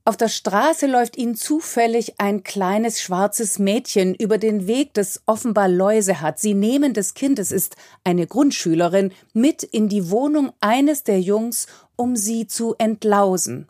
Auf 0.04 0.18
der 0.18 0.28
Straße 0.28 0.86
läuft 0.86 1.16
ihnen 1.16 1.36
zufällig 1.36 2.20
ein 2.20 2.42
kleines 2.42 3.00
schwarzes 3.00 3.58
Mädchen 3.58 4.14
über 4.14 4.36
den 4.36 4.66
Weg, 4.66 4.92
das 4.92 5.22
offenbar 5.24 5.70
Läuse 5.70 6.20
hat. 6.20 6.38
Sie 6.38 6.52
nehmen 6.52 6.92
das 6.92 7.14
Kind, 7.14 7.38
es 7.38 7.50
ist 7.50 7.76
eine 8.04 8.26
Grundschülerin, 8.26 9.12
mit 9.32 9.62
in 9.62 9.88
die 9.88 10.10
Wohnung 10.10 10.52
eines 10.60 11.04
der 11.04 11.22
Jungs, 11.22 11.66
um 11.96 12.14
sie 12.14 12.46
zu 12.46 12.74
entlausen. 12.76 13.68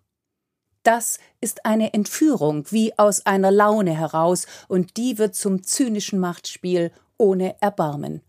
Das 0.84 1.18
ist 1.40 1.64
eine 1.64 1.94
Entführung 1.94 2.66
wie 2.70 2.96
aus 2.98 3.26
einer 3.26 3.50
Laune 3.50 3.98
heraus, 3.98 4.46
und 4.68 4.96
die 4.98 5.18
wird 5.18 5.34
zum 5.34 5.64
zynischen 5.64 6.20
Machtspiel 6.20 6.92
ohne 7.16 7.56
Erbarmen. 7.60 8.20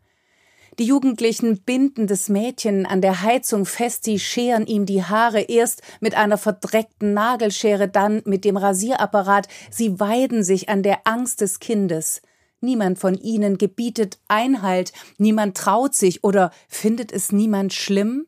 Die 0.80 0.86
Jugendlichen 0.86 1.62
binden 1.62 2.08
das 2.08 2.28
Mädchen 2.28 2.86
an 2.86 3.02
der 3.02 3.22
Heizung 3.22 3.66
fest, 3.66 4.06
sie 4.06 4.20
scheren 4.20 4.66
ihm 4.66 4.86
die 4.86 5.04
Haare 5.04 5.42
erst 5.42 5.82
mit 6.02 6.16
einer 6.16 6.38
verdreckten 6.38 7.14
Nagelschere, 7.14 7.88
dann 7.88 8.22
mit 8.26 8.44
dem 8.44 8.58
Rasierapparat, 8.58 9.48
sie 9.70 10.00
weiden 10.00 10.44
sich 10.44 10.68
an 10.68 10.82
der 10.82 11.06
Angst 11.06 11.42
des 11.42 11.60
Kindes. 11.60 12.22
Niemand 12.62 13.00
von 13.00 13.16
ihnen 13.16 13.58
gebietet 13.58 14.20
Einhalt, 14.28 14.92
niemand 15.18 15.56
traut 15.56 15.94
sich 15.94 16.24
oder 16.24 16.52
findet 16.68 17.12
es 17.12 17.32
niemand 17.32 17.74
schlimm? 17.74 18.28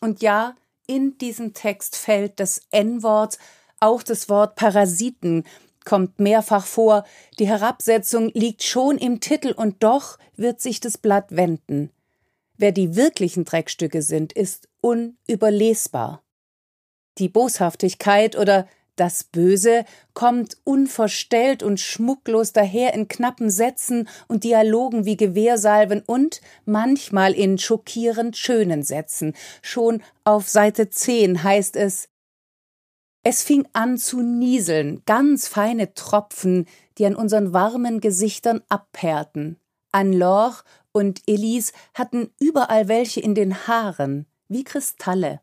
Und 0.00 0.22
ja, 0.22 0.56
in 0.86 1.18
diesem 1.18 1.54
Text 1.54 1.96
fällt 1.96 2.40
das 2.40 2.60
N-Wort, 2.70 3.38
auch 3.80 4.02
das 4.02 4.28
Wort 4.28 4.56
Parasiten 4.56 5.44
kommt 5.84 6.18
mehrfach 6.18 6.64
vor, 6.64 7.04
die 7.38 7.46
Herabsetzung 7.46 8.30
liegt 8.34 8.62
schon 8.62 8.98
im 8.98 9.20
Titel 9.20 9.52
und 9.52 9.82
doch 9.82 10.18
wird 10.36 10.60
sich 10.60 10.80
das 10.80 10.98
Blatt 10.98 11.36
wenden. 11.36 11.90
Wer 12.56 12.72
die 12.72 12.96
wirklichen 12.96 13.44
Dreckstücke 13.44 14.02
sind, 14.02 14.32
ist 14.32 14.68
unüberlesbar. 14.80 16.22
Die 17.18 17.28
Boshaftigkeit 17.28 18.36
oder 18.36 18.66
das 18.96 19.24
Böse 19.24 19.84
kommt 20.12 20.56
unverstellt 20.64 21.62
und 21.62 21.80
schmucklos 21.80 22.52
daher 22.52 22.94
in 22.94 23.08
knappen 23.08 23.50
Sätzen 23.50 24.08
und 24.28 24.44
Dialogen 24.44 25.04
wie 25.04 25.16
Gewehrsalven 25.16 26.02
und 26.06 26.40
manchmal 26.64 27.32
in 27.32 27.58
schockierend 27.58 28.36
schönen 28.36 28.82
Sätzen. 28.82 29.34
Schon 29.62 30.02
auf 30.22 30.48
Seite 30.48 30.90
10 30.90 31.42
heißt 31.42 31.76
es 31.76 32.08
Es 33.22 33.42
fing 33.42 33.66
an 33.72 33.98
zu 33.98 34.22
nieseln, 34.22 35.02
ganz 35.06 35.48
feine 35.48 35.94
Tropfen, 35.94 36.66
die 36.98 37.06
an 37.06 37.16
unseren 37.16 37.52
warmen 37.52 38.00
Gesichtern 38.00 38.62
abperrten. 38.68 39.58
Anne-Laure 39.90 40.62
und 40.92 41.22
Elise 41.26 41.72
hatten 41.94 42.30
überall 42.40 42.88
welche 42.88 43.20
in 43.20 43.34
den 43.34 43.66
Haaren, 43.66 44.26
wie 44.48 44.64
Kristalle. 44.64 45.40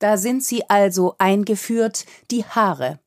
Da 0.00 0.16
sind 0.16 0.42
sie 0.42 0.68
also 0.68 1.14
eingeführt, 1.18 2.06
die 2.30 2.44
Haare. 2.44 2.98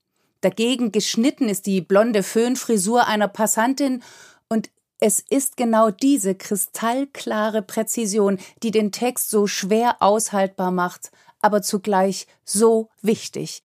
Dagegen 0.41 0.91
geschnitten 0.91 1.49
ist 1.49 1.65
die 1.65 1.81
blonde 1.81 2.23
Föhnfrisur 2.23 3.07
einer 3.07 3.27
Passantin 3.27 4.03
und 4.47 4.69
es 4.99 5.19
ist 5.19 5.57
genau 5.57 5.89
diese 5.89 6.35
kristallklare 6.35 7.61
Präzision, 7.61 8.37
die 8.61 8.71
den 8.71 8.91
Text 8.91 9.29
so 9.29 9.47
schwer 9.47 9.97
aushaltbar 10.01 10.71
macht, 10.71 11.11
aber 11.41 11.61
zugleich 11.61 12.27
so 12.45 12.89
wichtig. 13.01 13.63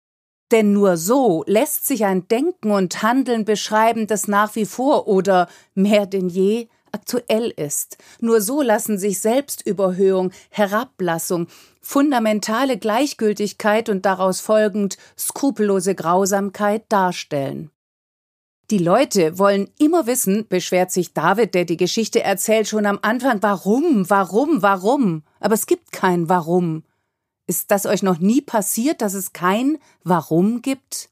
Denn 0.51 0.73
nur 0.73 0.97
so 0.97 1.45
lässt 1.47 1.85
sich 1.85 2.03
ein 2.05 2.27
Denken 2.27 2.71
und 2.71 3.03
Handeln 3.03 3.45
beschreiben, 3.45 4.07
das 4.07 4.27
nach 4.27 4.55
wie 4.55 4.65
vor 4.65 5.07
oder 5.07 5.47
mehr 5.73 6.05
denn 6.05 6.27
je 6.27 6.67
aktuell 6.91 7.49
ist. 7.55 7.97
Nur 8.19 8.41
so 8.41 8.61
lassen 8.61 8.97
sich 8.97 9.19
Selbstüberhöhung, 9.19 10.31
Herablassung, 10.49 11.47
fundamentale 11.81 12.77
Gleichgültigkeit 12.77 13.89
und 13.89 14.05
daraus 14.05 14.41
folgend 14.41 14.97
skrupellose 15.17 15.95
Grausamkeit 15.95 16.83
darstellen. 16.89 17.71
Die 18.71 18.77
Leute 18.77 19.37
wollen 19.37 19.69
immer 19.79 20.07
wissen, 20.07 20.47
beschwert 20.47 20.91
sich 20.91 21.13
David, 21.13 21.55
der 21.55 21.65
die 21.65 21.75
Geschichte 21.75 22.23
erzählt, 22.23 22.69
schon 22.69 22.85
am 22.85 22.99
Anfang, 23.01 23.43
warum, 23.43 24.09
warum, 24.09 24.61
warum. 24.61 25.23
Aber 25.41 25.55
es 25.55 25.65
gibt 25.65 25.91
kein 25.91 26.29
Warum. 26.29 26.83
Ist 27.47 27.69
das 27.71 27.85
euch 27.85 28.01
noch 28.01 28.19
nie 28.19 28.39
passiert, 28.39 29.01
dass 29.01 29.13
es 29.13 29.33
kein 29.33 29.77
Warum 30.05 30.61
gibt? 30.61 31.09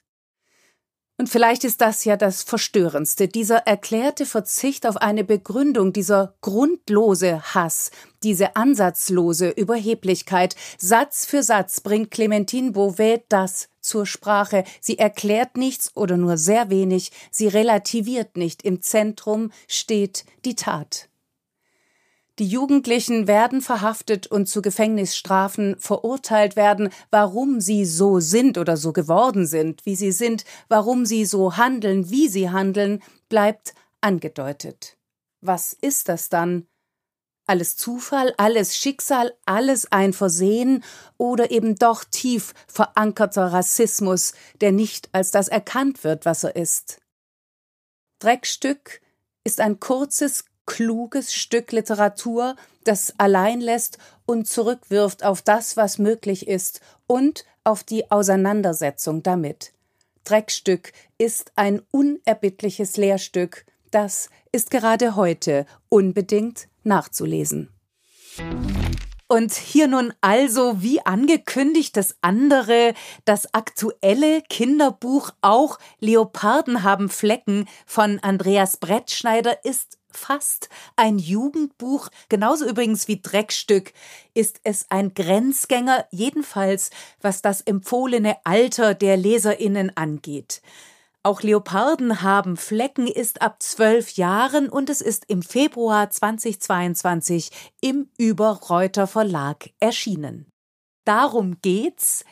Und 1.19 1.27
vielleicht 1.27 1.65
ist 1.65 1.81
das 1.81 2.05
ja 2.05 2.15
das 2.15 2.43
Verstörendste, 2.43 3.27
dieser 3.27 3.57
erklärte 3.57 4.25
Verzicht 4.25 4.87
auf 4.87 4.95
eine 4.95 5.25
Begründung, 5.25 5.91
dieser 5.91 6.33
grundlose 6.39 7.41
Hass, 7.53 7.91
diese 8.23 8.55
ansatzlose 8.55 9.49
Überheblichkeit. 9.49 10.55
Satz 10.77 11.25
für 11.25 11.43
Satz 11.43 11.81
bringt 11.81 12.09
Clementine 12.09 12.71
Beauvais 12.71 13.19
das 13.27 13.67
zur 13.81 14.05
Sprache. 14.05 14.63
Sie 14.79 14.97
erklärt 14.97 15.57
nichts 15.57 15.91
oder 15.93 16.15
nur 16.15 16.37
sehr 16.37 16.69
wenig, 16.69 17.11
sie 17.31 17.49
relativiert 17.49 18.37
nicht. 18.37 18.63
Im 18.63 18.81
Zentrum 18.81 19.51
steht 19.67 20.23
die 20.45 20.55
Tat. 20.55 21.08
Die 22.39 22.47
Jugendlichen 22.47 23.27
werden 23.27 23.61
verhaftet 23.61 24.25
und 24.25 24.47
zu 24.47 24.61
Gefängnisstrafen 24.61 25.77
verurteilt 25.77 26.55
werden, 26.55 26.89
warum 27.11 27.59
sie 27.59 27.83
so 27.83 28.21
sind 28.21 28.57
oder 28.57 28.77
so 28.77 28.93
geworden 28.93 29.45
sind, 29.45 29.85
wie 29.85 29.97
sie 29.97 30.13
sind, 30.13 30.45
warum 30.69 31.05
sie 31.05 31.25
so 31.25 31.57
handeln, 31.57 32.09
wie 32.09 32.29
sie 32.29 32.49
handeln, 32.49 33.03
bleibt 33.27 33.73
angedeutet. 33.99 34.97
Was 35.41 35.73
ist 35.73 36.07
das 36.07 36.29
dann? 36.29 36.65
Alles 37.45 37.75
Zufall, 37.75 38.33
alles 38.37 38.77
Schicksal, 38.77 39.35
alles 39.45 39.91
ein 39.91 40.13
Versehen 40.13 40.81
oder 41.17 41.51
eben 41.51 41.75
doch 41.75 42.05
tief 42.05 42.53
verankerter 42.67 43.51
Rassismus, 43.51 44.33
der 44.61 44.71
nicht 44.71 45.09
als 45.11 45.31
das 45.31 45.49
erkannt 45.49 46.05
wird, 46.05 46.25
was 46.25 46.45
er 46.45 46.55
ist. 46.55 47.01
Dreckstück 48.19 49.01
ist 49.43 49.59
ein 49.59 49.81
kurzes, 49.81 50.45
kluges 50.69 51.33
Stück 51.33 51.71
Literatur, 51.71 52.55
das 52.83 53.15
allein 53.17 53.59
lässt 53.59 53.97
und 54.27 54.47
zurückwirft 54.47 55.25
auf 55.25 55.41
das, 55.41 55.75
was 55.77 55.97
möglich 55.97 56.47
ist 56.47 56.79
und 57.07 57.43
auf 57.63 57.83
die 57.83 58.11
Auseinandersetzung 58.11 59.23
damit. 59.23 59.73
Dreckstück 60.25 60.93
ist 61.17 61.51
ein 61.55 61.81
unerbittliches 61.89 62.97
Lehrstück, 62.97 63.65
das 63.89 64.29
ist 64.51 64.69
gerade 64.69 65.15
heute 65.15 65.65
unbedingt 65.89 66.67
nachzulesen. 66.83 67.69
Und 69.27 69.53
hier 69.53 69.87
nun 69.87 70.13
also, 70.21 70.81
wie 70.81 71.05
angekündigt, 71.05 71.97
das 71.97 72.15
andere, 72.21 72.93
das 73.25 73.53
aktuelle 73.53 74.41
Kinderbuch 74.43 75.31
auch 75.41 75.77
Leoparden 75.99 76.83
haben 76.83 77.09
Flecken 77.09 77.67
von 77.85 78.19
Andreas 78.19 78.77
Brettschneider 78.77 79.63
ist 79.65 79.98
fast 80.11 80.69
ein 80.95 81.17
Jugendbuch, 81.17 82.09
genauso 82.29 82.65
übrigens 82.67 83.07
wie 83.07 83.21
Dreckstück, 83.21 83.93
ist 84.33 84.59
es 84.63 84.85
ein 84.89 85.13
Grenzgänger, 85.13 86.05
jedenfalls 86.11 86.91
was 87.21 87.41
das 87.41 87.61
empfohlene 87.61 88.37
Alter 88.43 88.93
der 88.93 89.17
Leserinnen 89.17 89.95
angeht. 89.95 90.61
Auch 91.21 91.41
Leoparden 91.41 92.21
haben 92.21 92.55
Flecken 92.55 93.05
ist 93.05 93.41
ab 93.41 93.61
zwölf 93.61 94.11
Jahren 94.11 94.69
und 94.69 94.89
es 94.89 95.01
ist 95.01 95.25
im 95.27 95.41
Februar 95.41 96.09
2022 96.09 97.51
im 97.81 98.09
Überreuter 98.17 99.05
Verlag 99.05 99.69
erschienen. 99.79 100.49
Darum 101.03 101.57
geht's. 101.61 102.23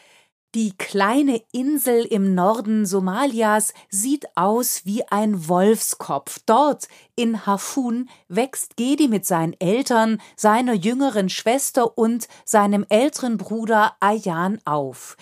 Die 0.55 0.71
kleine 0.77 1.41
Insel 1.51 2.05
im 2.05 2.33
Norden 2.33 2.85
Somalias 2.85 3.73
sieht 3.89 4.25
aus 4.35 4.85
wie 4.85 5.03
ein 5.09 5.49
Wolfskopf. 5.49 6.39
Dort 6.45 6.87
in 7.17 7.45
Hafun 7.45 8.09
wächst 8.29 8.77
Gedi 8.77 9.09
mit 9.09 9.25
seinen 9.25 9.59
Eltern, 9.59 10.21
seiner 10.37 10.73
jüngeren 10.73 11.27
Schwester 11.27 11.97
und 11.97 12.29
seinem 12.45 12.85
älteren 12.87 13.37
Bruder 13.37 13.97
Ayan 13.99 14.59
auf. 14.63 15.17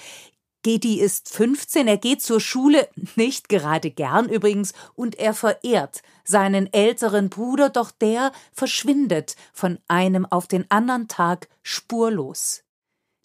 Gedi 0.62 1.00
ist 1.00 1.30
15, 1.30 1.88
er 1.88 1.98
geht 1.98 2.22
zur 2.22 2.40
Schule, 2.40 2.88
nicht 3.16 3.50
gerade 3.50 3.90
gern 3.90 4.30
übrigens, 4.30 4.74
und 4.94 5.16
er 5.16 5.34
verehrt 5.34 6.04
seinen 6.24 6.72
älteren 6.72 7.30
Bruder, 7.30 7.70
doch 7.70 7.90
der 7.90 8.32
verschwindet 8.54 9.36
von 9.54 9.80
einem 9.88 10.28
auf 10.28 10.46
den 10.46 10.70
anderen 10.70 11.08
Tag 11.08 11.48
spurlos. 11.64 12.65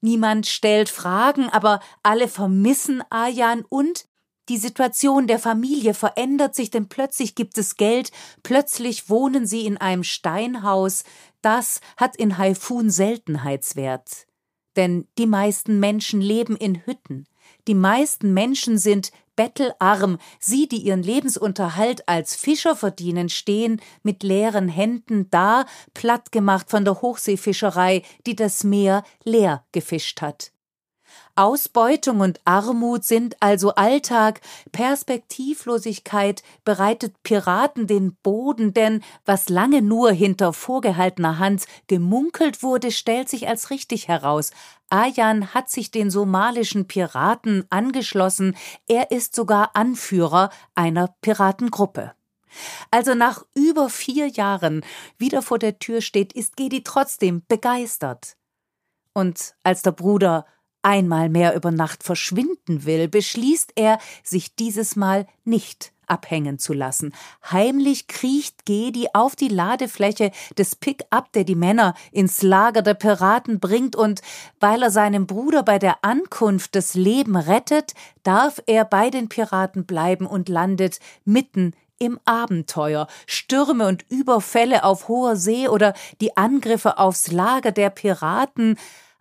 Niemand 0.00 0.46
stellt 0.46 0.88
Fragen, 0.88 1.48
aber 1.50 1.80
alle 2.02 2.28
vermissen 2.28 3.02
Ayan 3.10 3.64
und 3.68 4.06
die 4.50 4.56
Situation 4.56 5.28
der 5.28 5.38
Familie 5.38 5.94
verändert 5.94 6.56
sich, 6.56 6.70
denn 6.70 6.88
plötzlich 6.88 7.36
gibt 7.36 7.56
es 7.56 7.76
Geld, 7.76 8.10
plötzlich 8.42 9.08
wohnen 9.08 9.46
sie 9.46 9.64
in 9.64 9.76
einem 9.76 10.02
Steinhaus. 10.02 11.04
Das 11.40 11.80
hat 11.96 12.16
in 12.16 12.36
Haifun 12.36 12.90
Seltenheitswert. 12.90 14.26
Denn 14.74 15.06
die 15.18 15.26
meisten 15.26 15.78
Menschen 15.78 16.20
leben 16.20 16.56
in 16.56 16.84
Hütten. 16.84 17.28
Die 17.68 17.74
meisten 17.74 18.32
Menschen 18.34 18.78
sind 18.78 19.12
bettelarm, 19.36 20.18
sie, 20.38 20.68
die 20.68 20.78
ihren 20.78 21.02
Lebensunterhalt 21.02 22.08
als 22.08 22.36
Fischer 22.36 22.76
verdienen, 22.76 23.28
stehen 23.28 23.80
mit 24.02 24.22
leeren 24.22 24.68
Händen 24.68 25.30
da, 25.30 25.64
plattgemacht 25.94 26.70
von 26.70 26.84
der 26.84 27.00
Hochseefischerei, 27.00 28.02
die 28.26 28.36
das 28.36 28.64
Meer 28.64 29.02
leer 29.24 29.64
gefischt 29.72 30.20
hat. 30.20 30.52
Ausbeutung 31.36 32.20
und 32.20 32.40
Armut 32.44 33.04
sind 33.04 33.36
also 33.40 33.74
Alltag, 33.74 34.40
Perspektivlosigkeit 34.72 36.42
bereitet 36.64 37.22
Piraten 37.22 37.86
den 37.86 38.14
Boden, 38.22 38.74
denn 38.74 39.02
was 39.24 39.48
lange 39.48 39.82
nur 39.82 40.12
hinter 40.12 40.52
vorgehaltener 40.52 41.38
Hand 41.38 41.66
gemunkelt 41.86 42.62
wurde, 42.62 42.90
stellt 42.90 43.28
sich 43.28 43.48
als 43.48 43.70
richtig 43.70 44.08
heraus. 44.08 44.50
Ayan 44.90 45.54
hat 45.54 45.70
sich 45.70 45.90
den 45.90 46.10
somalischen 46.10 46.86
Piraten 46.88 47.64
angeschlossen, 47.70 48.56
er 48.88 49.10
ist 49.10 49.34
sogar 49.34 49.70
Anführer 49.74 50.50
einer 50.74 51.14
Piratengruppe. 51.20 52.12
Also 52.90 53.14
nach 53.14 53.44
über 53.54 53.88
vier 53.88 54.26
Jahren 54.28 54.84
wieder 55.18 55.42
vor 55.42 55.58
der 55.58 55.78
Tür 55.78 56.00
steht, 56.00 56.32
ist 56.32 56.56
Gedi 56.56 56.82
trotzdem 56.82 57.42
begeistert. 57.46 58.36
Und 59.12 59.54
als 59.62 59.82
der 59.82 59.92
Bruder 59.92 60.46
einmal 60.82 61.28
mehr 61.28 61.54
über 61.54 61.70
Nacht 61.70 62.02
verschwinden 62.02 62.84
will, 62.84 63.08
beschließt 63.08 63.72
er, 63.76 63.98
sich 64.22 64.54
dieses 64.54 64.96
Mal 64.96 65.26
nicht 65.44 65.92
abhängen 66.10 66.58
zu 66.58 66.72
lassen. 66.72 67.14
Heimlich 67.50 68.08
kriecht 68.08 68.66
Gedi 68.66 69.08
auf 69.14 69.36
die 69.36 69.48
Ladefläche 69.48 70.32
des 70.58 70.76
Pick-up, 70.76 71.32
der 71.32 71.44
die 71.44 71.54
Männer 71.54 71.94
ins 72.10 72.42
Lager 72.42 72.82
der 72.82 72.94
Piraten 72.94 73.60
bringt, 73.60 73.96
und 73.96 74.20
weil 74.58 74.82
er 74.82 74.90
seinem 74.90 75.26
Bruder 75.26 75.62
bei 75.62 75.78
der 75.78 76.04
Ankunft 76.04 76.74
das 76.74 76.94
Leben 76.94 77.36
rettet, 77.36 77.94
darf 78.24 78.60
er 78.66 78.84
bei 78.84 79.10
den 79.10 79.28
Piraten 79.28 79.86
bleiben 79.86 80.26
und 80.26 80.48
landet 80.48 80.98
mitten 81.24 81.74
im 81.98 82.18
Abenteuer. 82.24 83.06
Stürme 83.26 83.86
und 83.86 84.04
Überfälle 84.08 84.84
auf 84.84 85.08
hoher 85.08 85.36
See 85.36 85.68
oder 85.68 85.94
die 86.20 86.36
Angriffe 86.36 86.98
aufs 86.98 87.30
Lager 87.30 87.72
der 87.72 87.90
Piraten 87.90 88.76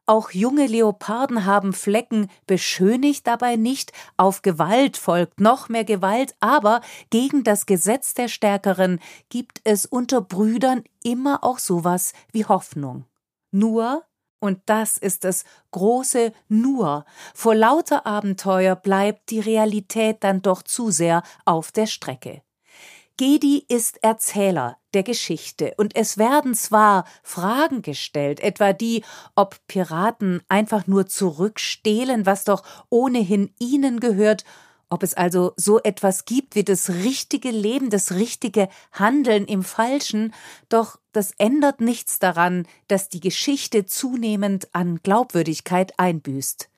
auch 0.10 0.32
junge 0.32 0.65
Leoparden 0.65 1.45
haben 1.45 1.72
Flecken, 1.72 2.30
beschönigt 2.48 3.28
dabei 3.28 3.56
nicht, 3.56 3.93
auf 4.17 4.41
Gewalt 4.41 4.98
folgt 4.98 5.39
noch 5.39 5.69
mehr 5.69 5.86
Gewalt, 5.86 6.36
aber 6.39 6.82
gegen 7.12 7.43
das 7.43 7.67
Gesetz 7.67 8.15
der 8.15 8.28
Stärkeren 8.28 9.00
gibt 9.30 9.62
es 9.63 9.86
unter 9.86 10.22
Brüdern 10.22 10.84
immer 11.04 11.43
auch 11.43 11.60
sowas 11.60 12.13
wie 12.32 12.45
Hoffnung. 12.45 13.06
Nur 13.52 14.04
und 14.39 14.62
das 14.65 14.98
ist 14.98 15.26
das 15.26 15.43
große 15.72 16.32
Nur. 16.48 17.06
Vor 17.36 17.56
lauter 17.56 18.06
Abenteuer 18.06 18.76
bleibt 18.76 19.30
die 19.30 19.41
Realität 19.41 20.24
dann 20.24 20.41
doch 20.41 20.63
zu 20.63 20.91
sehr 20.91 21.24
auf 21.45 21.72
der 21.72 21.86
Strecke. 21.86 22.41
Gedi 23.19 23.65
ist 23.67 24.01
Erzähler 24.01 24.77
der 24.93 25.03
Geschichte 25.03 25.73
und 25.75 25.93
es 25.97 26.17
werden 26.17 26.53
zwar 26.53 27.03
Fragen 27.21 27.82
gestellt, 27.82 28.39
etwa 28.39 28.71
die, 28.71 29.03
ob 29.36 29.60
Piraten 29.67 30.41
einfach 30.47 30.88
nur 30.88 31.05
zurückstehlen, 31.05 32.25
was 32.25 32.45
doch 32.45 32.63
ohnehin 32.88 33.53
ihnen 33.60 33.99
gehört, 33.99 34.45
ob 34.88 35.03
es 35.03 35.15
also 35.15 35.51
so 35.58 35.82
etwas 35.82 36.23
gibt 36.23 36.55
wie 36.55 36.63
das 36.63 36.88
richtige 36.88 37.51
Leben, 37.51 37.89
das 37.89 38.13
richtige 38.13 38.69
Handeln 38.93 39.43
im 39.47 39.63
Falschen, 39.63 40.34
doch 40.69 40.97
das 41.12 41.34
ändert 41.38 41.82
nichts 41.82 42.19
daran, 42.19 42.65
dass 42.88 43.10
die 43.10 43.19
Geschichte 43.19 43.86
zunehmend 43.86 44.73
an 44.73 45.01
Glaubwürdigkeit 45.03 45.91
einbüßt. 45.99 46.68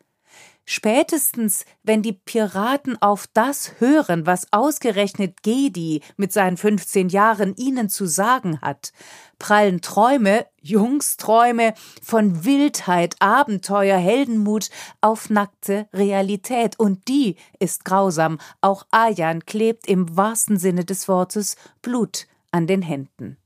Spätestens, 0.65 1.65
wenn 1.83 2.01
die 2.01 2.13
Piraten 2.13 3.01
auf 3.01 3.27
das 3.33 3.73
hören, 3.79 4.25
was 4.25 4.47
ausgerechnet 4.51 5.41
Gedi 5.41 6.01
mit 6.17 6.31
seinen 6.31 6.55
15 6.55 7.09
Jahren 7.09 7.55
ihnen 7.55 7.89
zu 7.89 8.05
sagen 8.05 8.61
hat, 8.61 8.93
prallen 9.39 9.81
Träume, 9.81 10.45
Jungsträume 10.61 11.73
von 12.01 12.45
Wildheit, 12.45 13.15
Abenteuer, 13.19 13.97
Heldenmut 13.97 14.69
auf 15.01 15.29
nackte 15.31 15.87
Realität. 15.93 16.79
Und 16.79 17.07
die 17.07 17.37
ist 17.59 17.83
grausam. 17.83 18.37
Auch 18.61 18.85
Ayan 18.91 19.45
klebt 19.45 19.87
im 19.87 20.15
wahrsten 20.15 20.57
Sinne 20.57 20.85
des 20.85 21.07
Wortes 21.07 21.55
Blut 21.81 22.27
an 22.51 22.67
den 22.67 22.83
Händen. 22.83 23.40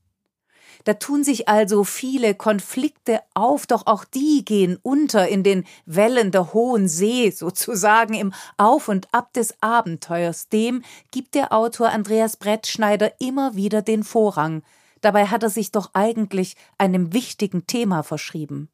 Da 0.86 0.94
tun 0.94 1.24
sich 1.24 1.48
also 1.48 1.82
viele 1.82 2.36
Konflikte 2.36 3.18
auf, 3.34 3.66
doch 3.66 3.88
auch 3.88 4.04
die 4.04 4.44
gehen 4.44 4.78
unter 4.82 5.26
in 5.26 5.42
den 5.42 5.64
Wellen 5.84 6.30
der 6.30 6.52
hohen 6.52 6.86
See, 6.86 7.32
sozusagen 7.32 8.14
im 8.14 8.32
Auf 8.56 8.86
und 8.86 9.12
Ab 9.12 9.32
des 9.32 9.60
Abenteuers. 9.60 10.48
Dem 10.48 10.84
gibt 11.10 11.34
der 11.34 11.52
Autor 11.52 11.88
Andreas 11.88 12.36
Brettschneider 12.36 13.20
immer 13.20 13.56
wieder 13.56 13.82
den 13.82 14.04
Vorrang. 14.04 14.62
Dabei 15.00 15.26
hat 15.26 15.42
er 15.42 15.50
sich 15.50 15.72
doch 15.72 15.90
eigentlich 15.92 16.54
einem 16.78 17.12
wichtigen 17.12 17.66
Thema 17.66 18.04
verschrieben. 18.04 18.68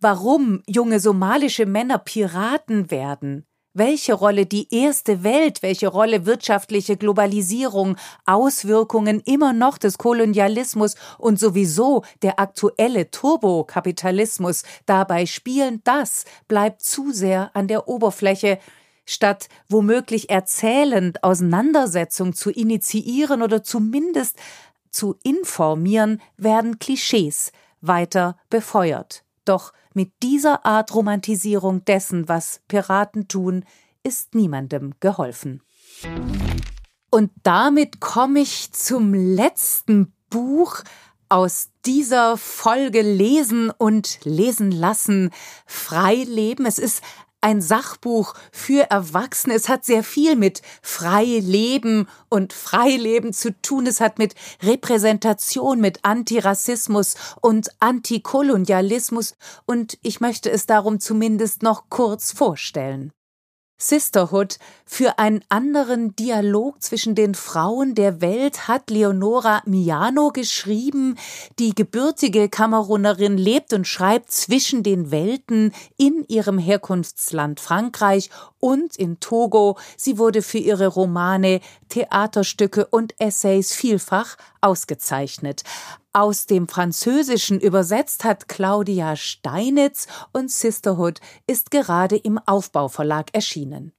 Warum 0.00 0.62
junge 0.66 1.00
somalische 1.00 1.64
Männer 1.64 1.96
Piraten 1.96 2.90
werden, 2.90 3.46
welche 3.74 4.14
Rolle 4.14 4.46
die 4.46 4.68
erste 4.74 5.22
Welt, 5.22 5.62
welche 5.62 5.88
Rolle 5.88 6.26
wirtschaftliche 6.26 6.96
Globalisierung, 6.96 7.96
Auswirkungen 8.26 9.20
immer 9.24 9.52
noch 9.52 9.78
des 9.78 9.98
Kolonialismus 9.98 10.96
und 11.18 11.38
sowieso 11.38 12.04
der 12.22 12.38
aktuelle 12.38 13.10
Turbokapitalismus 13.10 14.62
dabei 14.86 15.26
spielen, 15.26 15.80
das 15.84 16.24
bleibt 16.48 16.82
zu 16.82 17.12
sehr 17.12 17.50
an 17.54 17.68
der 17.68 17.88
Oberfläche, 17.88 18.58
statt 19.04 19.48
womöglich 19.68 20.30
erzählend 20.30 21.24
Auseinandersetzung 21.24 22.34
zu 22.34 22.50
initiieren 22.50 23.42
oder 23.42 23.62
zumindest 23.62 24.36
zu 24.90 25.16
informieren, 25.22 26.20
werden 26.36 26.78
Klischees 26.78 27.52
weiter 27.80 28.36
befeuert. 28.50 29.24
Doch 29.44 29.72
mit 29.94 30.12
dieser 30.22 30.64
Art 30.64 30.94
Romantisierung 30.94 31.84
dessen, 31.84 32.28
was 32.28 32.60
Piraten 32.68 33.28
tun, 33.28 33.64
ist 34.02 34.34
niemandem 34.34 34.94
geholfen. 35.00 35.62
Und 37.10 37.30
damit 37.42 38.00
komme 38.00 38.40
ich 38.40 38.72
zum 38.72 39.12
letzten 39.12 40.12
Buch 40.30 40.82
aus 41.28 41.70
dieser 41.86 42.36
Folge 42.36 43.00
Lesen 43.00 43.70
und 43.70 44.18
Lesen 44.24 44.70
lassen, 44.70 45.30
Freileben. 45.66 46.66
Es 46.66 46.78
ist 46.78 47.02
ein 47.42 47.60
Sachbuch 47.60 48.34
für 48.50 48.90
Erwachsene. 48.90 49.54
Es 49.54 49.68
hat 49.68 49.84
sehr 49.84 50.02
viel 50.02 50.36
mit 50.36 50.62
Freileben 50.80 52.08
und 52.28 52.52
Freileben 52.52 53.32
zu 53.32 53.52
tun. 53.60 53.86
Es 53.86 54.00
hat 54.00 54.18
mit 54.18 54.34
Repräsentation, 54.62 55.80
mit 55.80 56.04
Antirassismus 56.04 57.14
und 57.40 57.70
Antikolonialismus 57.80 59.34
und 59.66 59.98
ich 60.02 60.20
möchte 60.20 60.50
es 60.50 60.66
darum 60.66 61.00
zumindest 61.00 61.62
noch 61.62 61.90
kurz 61.90 62.32
vorstellen. 62.32 63.12
Sisterhood 63.82 64.58
für 64.84 65.18
einen 65.18 65.44
anderen 65.48 66.14
Dialog 66.14 66.82
zwischen 66.82 67.14
den 67.14 67.34
Frauen 67.34 67.94
der 67.94 68.20
Welt 68.20 68.68
hat 68.68 68.90
Leonora 68.90 69.62
Miano 69.66 70.30
geschrieben. 70.30 71.16
Die 71.58 71.74
gebürtige 71.74 72.48
Kamerunerin 72.48 73.36
lebt 73.36 73.72
und 73.72 73.86
schreibt 73.86 74.30
zwischen 74.30 74.82
den 74.82 75.10
Welten 75.10 75.72
in 75.96 76.24
ihrem 76.28 76.58
Herkunftsland 76.58 77.58
Frankreich 77.58 78.30
und 78.60 78.96
in 78.96 79.18
Togo. 79.18 79.76
Sie 79.96 80.18
wurde 80.18 80.42
für 80.42 80.58
ihre 80.58 80.86
Romane, 80.86 81.60
Theaterstücke 81.92 82.86
und 82.86 83.14
Essays 83.20 83.74
vielfach 83.74 84.36
ausgezeichnet. 84.62 85.62
Aus 86.14 86.46
dem 86.46 86.66
Französischen 86.66 87.60
übersetzt 87.60 88.24
hat 88.24 88.48
Claudia 88.48 89.14
Steinitz 89.14 90.06
und 90.32 90.50
Sisterhood 90.50 91.20
ist 91.46 91.70
gerade 91.70 92.16
im 92.16 92.38
Aufbauverlag 92.38 93.34
erschienen. 93.34 93.92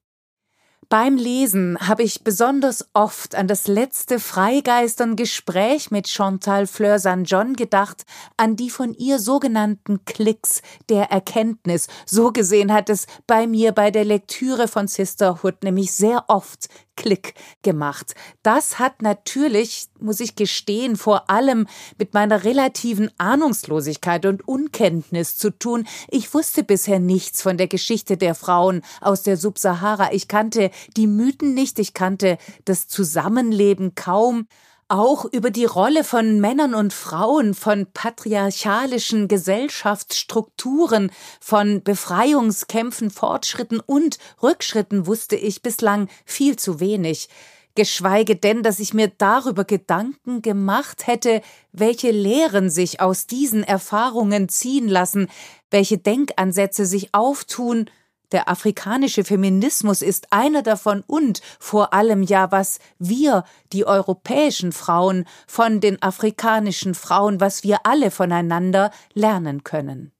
Beim 0.89 1.17
Lesen 1.17 1.77
habe 1.79 2.03
ich 2.03 2.23
besonders 2.23 2.87
oft 2.93 3.33
an 3.33 3.47
das 3.47 3.67
letzte 3.67 4.19
Freigeistern-Gespräch 4.19 5.89
mit 5.89 6.07
Chantal 6.07 6.67
Fleur 6.67 6.99
St. 6.99 7.23
John 7.23 7.55
gedacht, 7.55 8.05
an 8.37 8.55
die 8.55 8.69
von 8.69 8.93
ihr 8.93 9.17
sogenannten 9.17 10.05
Klicks 10.05 10.61
der 10.89 11.05
Erkenntnis. 11.05 11.87
So 12.05 12.31
gesehen 12.31 12.71
hat 12.71 12.91
es 12.91 13.07
bei 13.25 13.47
mir 13.47 13.71
bei 13.71 13.89
der 13.89 14.05
Lektüre 14.05 14.67
von 14.67 14.87
Sisterhood 14.87 15.63
nämlich 15.63 15.93
sehr 15.93 16.25
oft 16.27 16.67
Klick 16.95 17.33
gemacht. 17.61 18.15
Das 18.43 18.79
hat 18.79 19.01
natürlich, 19.01 19.87
muss 19.99 20.19
ich 20.19 20.35
gestehen, 20.35 20.95
vor 20.95 21.29
allem 21.29 21.67
mit 21.97 22.13
meiner 22.13 22.43
relativen 22.43 23.09
Ahnungslosigkeit 23.17 24.25
und 24.25 24.47
Unkenntnis 24.47 25.37
zu 25.37 25.49
tun. 25.49 25.87
Ich 26.09 26.33
wusste 26.33 26.63
bisher 26.63 26.99
nichts 26.99 27.41
von 27.41 27.57
der 27.57 27.67
Geschichte 27.67 28.17
der 28.17 28.35
Frauen 28.35 28.81
aus 29.01 29.23
der 29.23 29.37
Subsahara. 29.37 30.13
Ich 30.13 30.27
kannte 30.27 30.71
die 30.95 31.07
Mythen 31.07 31.53
nicht, 31.53 31.79
ich 31.79 31.93
kannte 31.93 32.37
das 32.65 32.87
Zusammenleben 32.87 33.95
kaum 33.95 34.47
auch 34.87 35.25
über 35.25 35.49
die 35.49 35.65
Rolle 35.65 36.03
von 36.03 36.39
Männern 36.39 36.73
und 36.73 36.93
Frauen, 36.93 37.53
von 37.53 37.87
patriarchalischen 37.93 39.27
Gesellschaftsstrukturen, 39.27 41.11
von 41.39 41.83
Befreiungskämpfen, 41.83 43.09
Fortschritten 43.09 43.79
und 43.79 44.17
Rückschritten 44.41 45.07
wusste 45.07 45.35
ich 45.35 45.61
bislang 45.61 46.09
viel 46.25 46.55
zu 46.57 46.79
wenig. 46.79 47.29
Geschweige 47.75 48.35
denn, 48.35 48.61
dass 48.61 48.79
ich 48.79 48.93
mir 48.93 49.11
darüber 49.17 49.63
Gedanken 49.63 50.43
gemacht 50.43 51.07
hätte, 51.07 51.41
welche 51.71 52.11
Lehren 52.11 52.69
sich 52.69 53.01
aus 53.01 53.25
diesen 53.25 53.63
Erfahrungen 53.63 54.47
ziehen 54.47 54.87
lassen, 54.87 55.27
welche 55.71 55.97
Denkansätze 55.97 56.85
sich 56.85 57.15
auftun 57.15 57.89
der 58.33 58.49
afrikanische 58.49 59.23
Feminismus 59.23 60.01
ist 60.01 60.33
einer 60.33 60.63
davon 60.63 61.03
und 61.07 61.41
vor 61.59 61.93
allem 61.93 62.23
ja, 62.23 62.51
was 62.51 62.79
wir, 62.99 63.45
die 63.71 63.85
europäischen 63.85 64.71
Frauen, 64.71 65.25
von 65.47 65.79
den 65.79 66.01
afrikanischen 66.01 66.95
Frauen, 66.95 67.39
was 67.39 67.63
wir 67.63 67.85
alle 67.85 68.11
voneinander 68.11 68.91
lernen 69.13 69.63
können. 69.63 70.11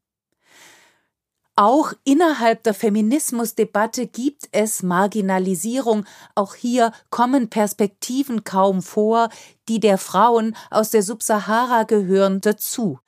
Auch 1.56 1.94
innerhalb 2.04 2.64
der 2.64 2.74
Feminismusdebatte 2.74 4.08
gibt 4.08 4.50
es 4.52 4.82
Marginalisierung. 4.82 6.06
Auch 6.34 6.56
hier 6.56 6.92
kommen 7.12 7.50
Perspektiven 7.50 8.44
kaum 8.44 8.82
vor, 8.82 9.30
die 9.70 9.80
der 9.80 10.00
Frauen 10.00 10.56
aus 10.72 10.90
der 10.90 11.04
Subsahara 11.04 11.84
gehören 11.84 12.42
dazu. 12.42 13.00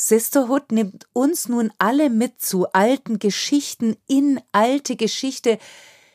Sisterhood 0.00 0.70
nimmt 0.70 1.08
uns 1.12 1.48
nun 1.48 1.72
alle 1.78 2.08
mit 2.08 2.40
zu 2.40 2.70
alten 2.72 3.18
Geschichten 3.18 3.96
in 4.06 4.40
alte 4.52 4.94
Geschichte. 4.94 5.58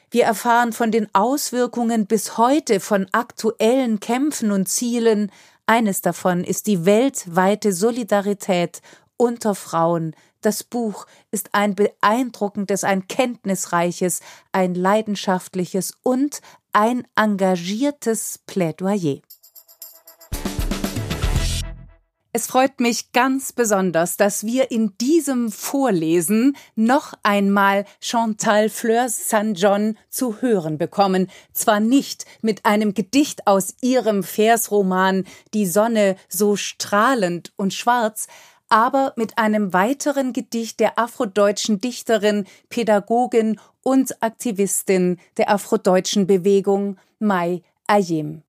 Wir 0.09 0.23
erfahren 0.23 0.71
von 0.71 0.89
den 0.89 1.13
Auswirkungen 1.13 2.07
bis 2.07 2.37
heute 2.37 2.79
von 2.79 3.07
aktuellen 3.11 3.99
Kämpfen 3.99 4.53
und 4.53 4.69
Zielen. 4.69 5.33
Eines 5.65 5.99
davon 5.99 6.45
ist 6.45 6.67
die 6.67 6.85
weltweite 6.85 7.73
Solidarität 7.73 8.81
unter 9.17 9.53
Frauen. 9.53 10.15
Das 10.39 10.63
Buch 10.63 11.05
ist 11.31 11.49
ein 11.51 11.75
beeindruckendes, 11.75 12.85
ein 12.85 13.09
kenntnisreiches, 13.09 14.21
ein 14.53 14.75
leidenschaftliches 14.75 15.91
und 16.03 16.39
ein 16.71 17.05
engagiertes 17.17 18.39
Plädoyer. 18.47 19.19
Es 22.35 22.47
freut 22.47 22.79
mich 22.79 23.11
ganz 23.11 23.53
besonders, 23.53 24.17
dass 24.17 24.43
wir 24.43 24.71
in 24.71 24.97
diesem 24.97 25.51
Vorlesen 25.51 26.57
noch 26.75 27.13
einmal 27.21 27.85
Chantal 27.99 28.69
Fleur 28.69 29.07
St. 29.07 29.53
John 29.53 29.99
zu 30.09 30.41
hören 30.41 30.79
bekommen. 30.79 31.29
Zwar 31.53 31.79
nicht 31.79 32.25
mit 32.41 32.65
einem 32.65 32.95
Gedicht 32.95 33.45
aus 33.45 33.75
ihrem 33.81 34.23
Versroman 34.23 35.25
Die 35.53 35.67
Sonne 35.67 36.15
so 36.27 36.55
strahlend 36.55 37.53
und 37.55 37.71
schwarz, 37.71 38.25
aber 38.67 39.13
mit 39.15 39.37
einem 39.37 39.71
weiteren 39.71 40.33
Gedicht 40.33 40.79
der 40.79 40.97
afrodeutschen 40.97 41.81
Dichterin, 41.81 42.47
Pädagogin 42.67 43.59
und 43.83 44.23
Aktivistin 44.23 45.19
der 45.37 45.51
afrodeutschen 45.51 46.25
Bewegung 46.25 46.97
Mai 47.19 47.61
Ayim. 47.85 48.41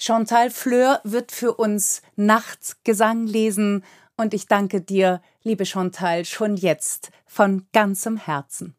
Chantal 0.00 0.50
Fleur 0.50 1.00
wird 1.02 1.32
für 1.32 1.54
uns 1.54 2.02
Nachtgesang 2.14 3.26
lesen 3.26 3.84
und 4.16 4.32
ich 4.32 4.46
danke 4.46 4.80
dir, 4.80 5.20
liebe 5.42 5.66
Chantal, 5.66 6.24
schon 6.24 6.56
jetzt 6.56 7.10
von 7.26 7.66
ganzem 7.72 8.16
Herzen. 8.16 8.76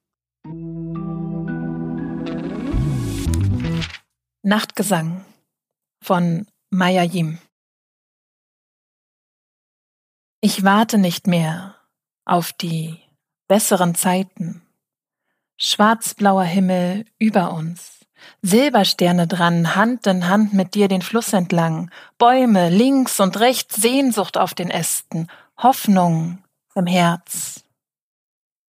Nachtgesang 4.44 5.26
von 6.02 6.48
Maya 6.70 7.04
Yim. 7.04 7.40
Ich 10.40 10.64
warte 10.64 10.98
nicht 10.98 11.28
mehr 11.28 11.76
auf 12.24 12.54
die 12.54 12.98
besseren 13.50 13.94
Zeiten. 13.94 14.62
Schwarzblauer 15.58 16.46
Himmel 16.46 17.04
über 17.18 17.52
uns 17.52 17.99
Silbersterne 18.42 19.28
dran, 19.28 19.76
Hand 19.76 20.08
in 20.08 20.28
Hand 20.28 20.54
mit 20.54 20.76
dir 20.76 20.88
den 20.88 21.02
Fluss 21.02 21.34
entlang, 21.34 21.92
Bäume 22.18 22.70
links 22.70 23.20
und 23.20 23.40
rechts, 23.40 23.76
Sehnsucht 23.76 24.38
auf 24.38 24.54
den 24.54 24.70
Ästen, 24.70 25.28
Hoffnung 25.58 26.44
im 26.76 26.88
Herz. 26.88 27.64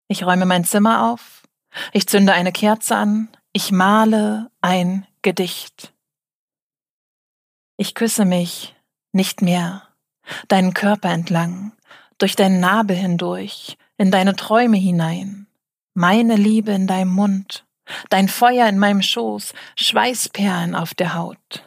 Ich 0.07 0.23
räume 0.23 0.45
mein 0.45 0.65
Zimmer 0.65 1.11
auf, 1.11 1.43
ich 1.91 2.07
zünde 2.07 2.33
eine 2.33 2.51
Kerze 2.51 2.95
an, 2.95 3.29
ich 3.53 3.71
male 3.71 4.51
ein 4.61 5.07
Gedicht. 5.21 5.93
Ich 7.77 7.95
küsse 7.95 8.25
mich 8.25 8.75
nicht 9.11 9.41
mehr, 9.41 9.83
deinen 10.47 10.73
Körper 10.73 11.09
entlang, 11.09 11.71
durch 12.17 12.35
deinen 12.35 12.59
Nabel 12.59 12.95
hindurch, 12.95 13.77
in 13.97 14.11
deine 14.11 14.35
Träume 14.35 14.77
hinein, 14.77 15.47
meine 15.93 16.35
Liebe 16.35 16.71
in 16.71 16.87
deinem 16.87 17.11
Mund, 17.11 17.65
Dein 18.09 18.27
Feuer 18.27 18.67
in 18.67 18.79
meinem 18.79 19.01
Schoß, 19.01 19.53
Schweißperlen 19.75 20.75
auf 20.75 20.93
der 20.93 21.13
Haut. 21.13 21.63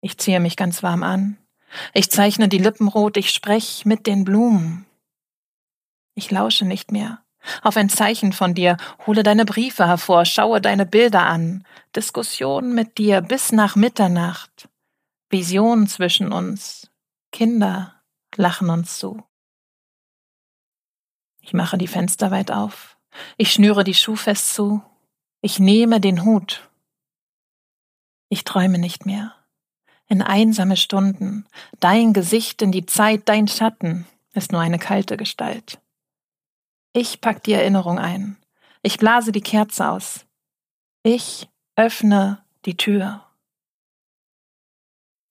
Ich 0.00 0.18
ziehe 0.18 0.40
mich 0.40 0.56
ganz 0.56 0.82
warm 0.82 1.02
an. 1.02 1.38
Ich 1.92 2.10
zeichne 2.10 2.48
die 2.48 2.58
Lippen 2.58 2.88
rot, 2.88 3.16
ich 3.16 3.30
sprech 3.30 3.84
mit 3.84 4.06
den 4.06 4.24
Blumen. 4.24 4.86
Ich 6.14 6.30
lausche 6.30 6.64
nicht 6.64 6.90
mehr. 6.90 7.22
auf 7.62 7.76
ein 7.76 7.88
Zeichen 7.88 8.32
von 8.32 8.54
dir, 8.54 8.76
hole 9.06 9.22
deine 9.22 9.44
Briefe 9.44 9.86
hervor, 9.86 10.24
schaue 10.24 10.60
deine 10.60 10.86
Bilder 10.86 11.24
an, 11.26 11.64
Diskussionen 11.94 12.74
mit 12.74 12.98
dir 12.98 13.20
bis 13.22 13.52
nach 13.52 13.76
Mitternacht, 13.76 14.68
Visionen 15.30 15.86
zwischen 15.86 16.32
uns, 16.32 16.90
Kinder 17.32 18.02
lachen 18.36 18.70
uns 18.70 18.98
zu. 18.98 19.22
Ich 21.40 21.54
mache 21.54 21.78
die 21.78 21.86
Fenster 21.86 22.30
weit 22.30 22.50
auf, 22.50 22.97
ich 23.36 23.52
schnüre 23.52 23.84
die 23.84 23.94
Schuh 23.94 24.16
fest 24.16 24.54
zu, 24.54 24.82
ich 25.40 25.58
nehme 25.58 26.00
den 26.00 26.24
Hut. 26.24 26.68
Ich 28.28 28.44
träume 28.44 28.78
nicht 28.78 29.06
mehr. 29.06 29.34
In 30.06 30.22
einsame 30.22 30.76
Stunden, 30.76 31.46
dein 31.80 32.12
Gesicht 32.12 32.62
in 32.62 32.72
die 32.72 32.86
Zeit, 32.86 33.28
dein 33.28 33.48
Schatten 33.48 34.06
ist 34.32 34.52
nur 34.52 34.60
eine 34.60 34.78
kalte 34.78 35.16
Gestalt. 35.16 35.80
Ich 36.92 37.20
pack 37.20 37.42
die 37.42 37.52
Erinnerung 37.52 37.98
ein. 37.98 38.36
Ich 38.82 38.98
blase 38.98 39.32
die 39.32 39.40
Kerze 39.40 39.88
aus. 39.88 40.24
Ich 41.02 41.48
öffne 41.76 42.44
die 42.64 42.76
Tür. 42.76 43.24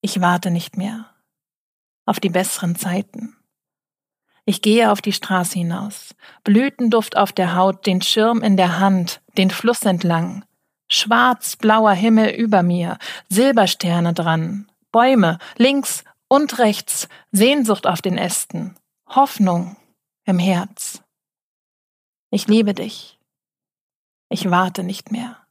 Ich 0.01 0.21
warte 0.21 0.51
nicht 0.51 0.77
mehr 0.77 1.13
auf 2.05 2.19
die 2.19 2.29
besseren 2.29 2.75
Zeiten. 2.75 3.36
Ich 4.49 4.61
gehe 4.61 4.93
auf 4.93 5.01
die 5.01 5.11
Straße 5.11 5.59
hinaus, 5.59 6.15
Blütenduft 6.45 7.17
auf 7.17 7.33
der 7.33 7.55
Haut, 7.57 7.85
den 7.85 8.01
Schirm 8.01 8.41
in 8.41 8.55
der 8.55 8.79
Hand, 8.79 9.21
den 9.37 9.49
Fluss 9.49 9.81
entlang, 9.81 10.45
schwarz-blauer 10.87 11.91
Himmel 11.91 12.29
über 12.29 12.63
mir, 12.63 12.97
Silbersterne 13.27 14.13
dran, 14.13 14.71
Bäume 14.93 15.37
links 15.57 16.05
und 16.29 16.59
rechts, 16.59 17.09
Sehnsucht 17.33 17.85
auf 17.85 18.01
den 18.01 18.17
Ästen, 18.17 18.77
Hoffnung 19.09 19.75
im 20.23 20.39
Herz. 20.39 21.03
Ich 22.31 22.47
liebe 22.47 22.73
dich. 22.73 23.19
Ich 24.29 24.49
warte 24.49 24.85
nicht 24.85 25.11
mehr. 25.11 25.45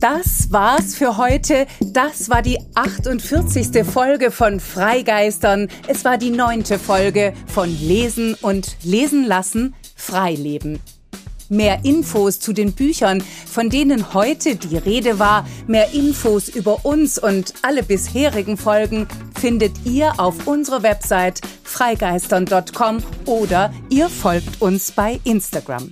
Das 0.00 0.52
war's 0.52 0.94
für 0.94 1.16
heute. 1.16 1.66
Das 1.80 2.30
war 2.30 2.40
die 2.40 2.58
48. 2.76 3.84
Folge 3.84 4.30
von 4.30 4.60
Freigeistern. 4.60 5.68
Es 5.88 6.04
war 6.04 6.18
die 6.18 6.30
neunte 6.30 6.78
Folge 6.78 7.32
von 7.48 7.68
Lesen 7.68 8.34
und 8.40 8.76
Lesen 8.84 9.24
lassen, 9.24 9.74
Freileben. 9.96 10.78
Mehr 11.48 11.84
Infos 11.84 12.38
zu 12.38 12.52
den 12.52 12.74
Büchern, 12.74 13.24
von 13.50 13.70
denen 13.70 14.14
heute 14.14 14.54
die 14.54 14.76
Rede 14.76 15.18
war, 15.18 15.44
mehr 15.66 15.92
Infos 15.92 16.48
über 16.48 16.84
uns 16.84 17.18
und 17.18 17.54
alle 17.62 17.82
bisherigen 17.82 18.56
Folgen 18.56 19.08
findet 19.40 19.84
ihr 19.84 20.20
auf 20.20 20.46
unserer 20.46 20.84
Website 20.84 21.40
freigeistern.com 21.64 22.98
oder 23.24 23.72
ihr 23.88 24.08
folgt 24.08 24.60
uns 24.60 24.92
bei 24.92 25.18
Instagram. 25.24 25.90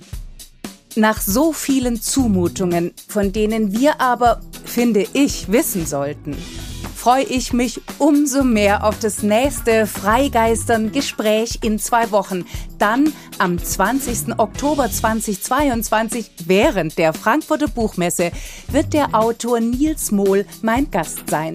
Nach 0.97 1.21
so 1.21 1.53
vielen 1.53 2.01
Zumutungen, 2.01 2.91
von 3.07 3.31
denen 3.31 3.71
wir 3.71 4.01
aber, 4.01 4.41
finde 4.65 5.05
ich, 5.13 5.51
wissen 5.51 5.85
sollten, 5.85 6.35
freue 6.95 7.23
ich 7.23 7.53
mich 7.53 7.81
umso 7.99 8.43
mehr 8.43 8.83
auf 8.83 8.97
das 8.97 9.21
nächste 9.21 9.85
Freigeistern-Gespräch 9.85 11.59
in 11.61 11.77
zwei 11.77 12.09
Wochen. 12.09 12.45
Dann 12.79 13.13
am 13.37 13.63
20. 13.63 14.39
Oktober 14.39 14.89
2022 14.89 16.31
während 16.47 16.97
der 16.97 17.13
Frankfurter 17.13 17.67
Buchmesse 17.67 18.31
wird 18.71 18.91
der 18.93 19.13
Autor 19.13 19.59
Nils 19.59 20.09
Mohl 20.09 20.47
mein 20.63 20.89
Gast 20.89 21.29
sein. 21.29 21.53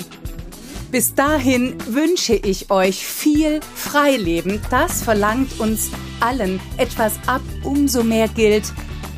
Bis 0.92 1.16
dahin 1.16 1.74
wünsche 1.88 2.34
ich 2.34 2.70
euch 2.70 3.04
viel 3.04 3.58
Freileben. 3.74 4.60
Das 4.70 5.02
verlangt 5.02 5.58
uns 5.58 5.90
allen 6.20 6.60
etwas 6.76 7.14
ab. 7.26 7.42
Umso 7.64 8.04
mehr 8.04 8.28
gilt, 8.28 8.72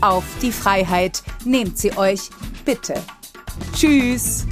auf 0.05 0.25
die 0.43 0.53
Freiheit. 0.53 1.23
Nehmt 1.45 1.79
sie 1.79 1.97
euch 1.97 2.31
bitte. 2.65 2.95
Tschüss. 3.75 4.47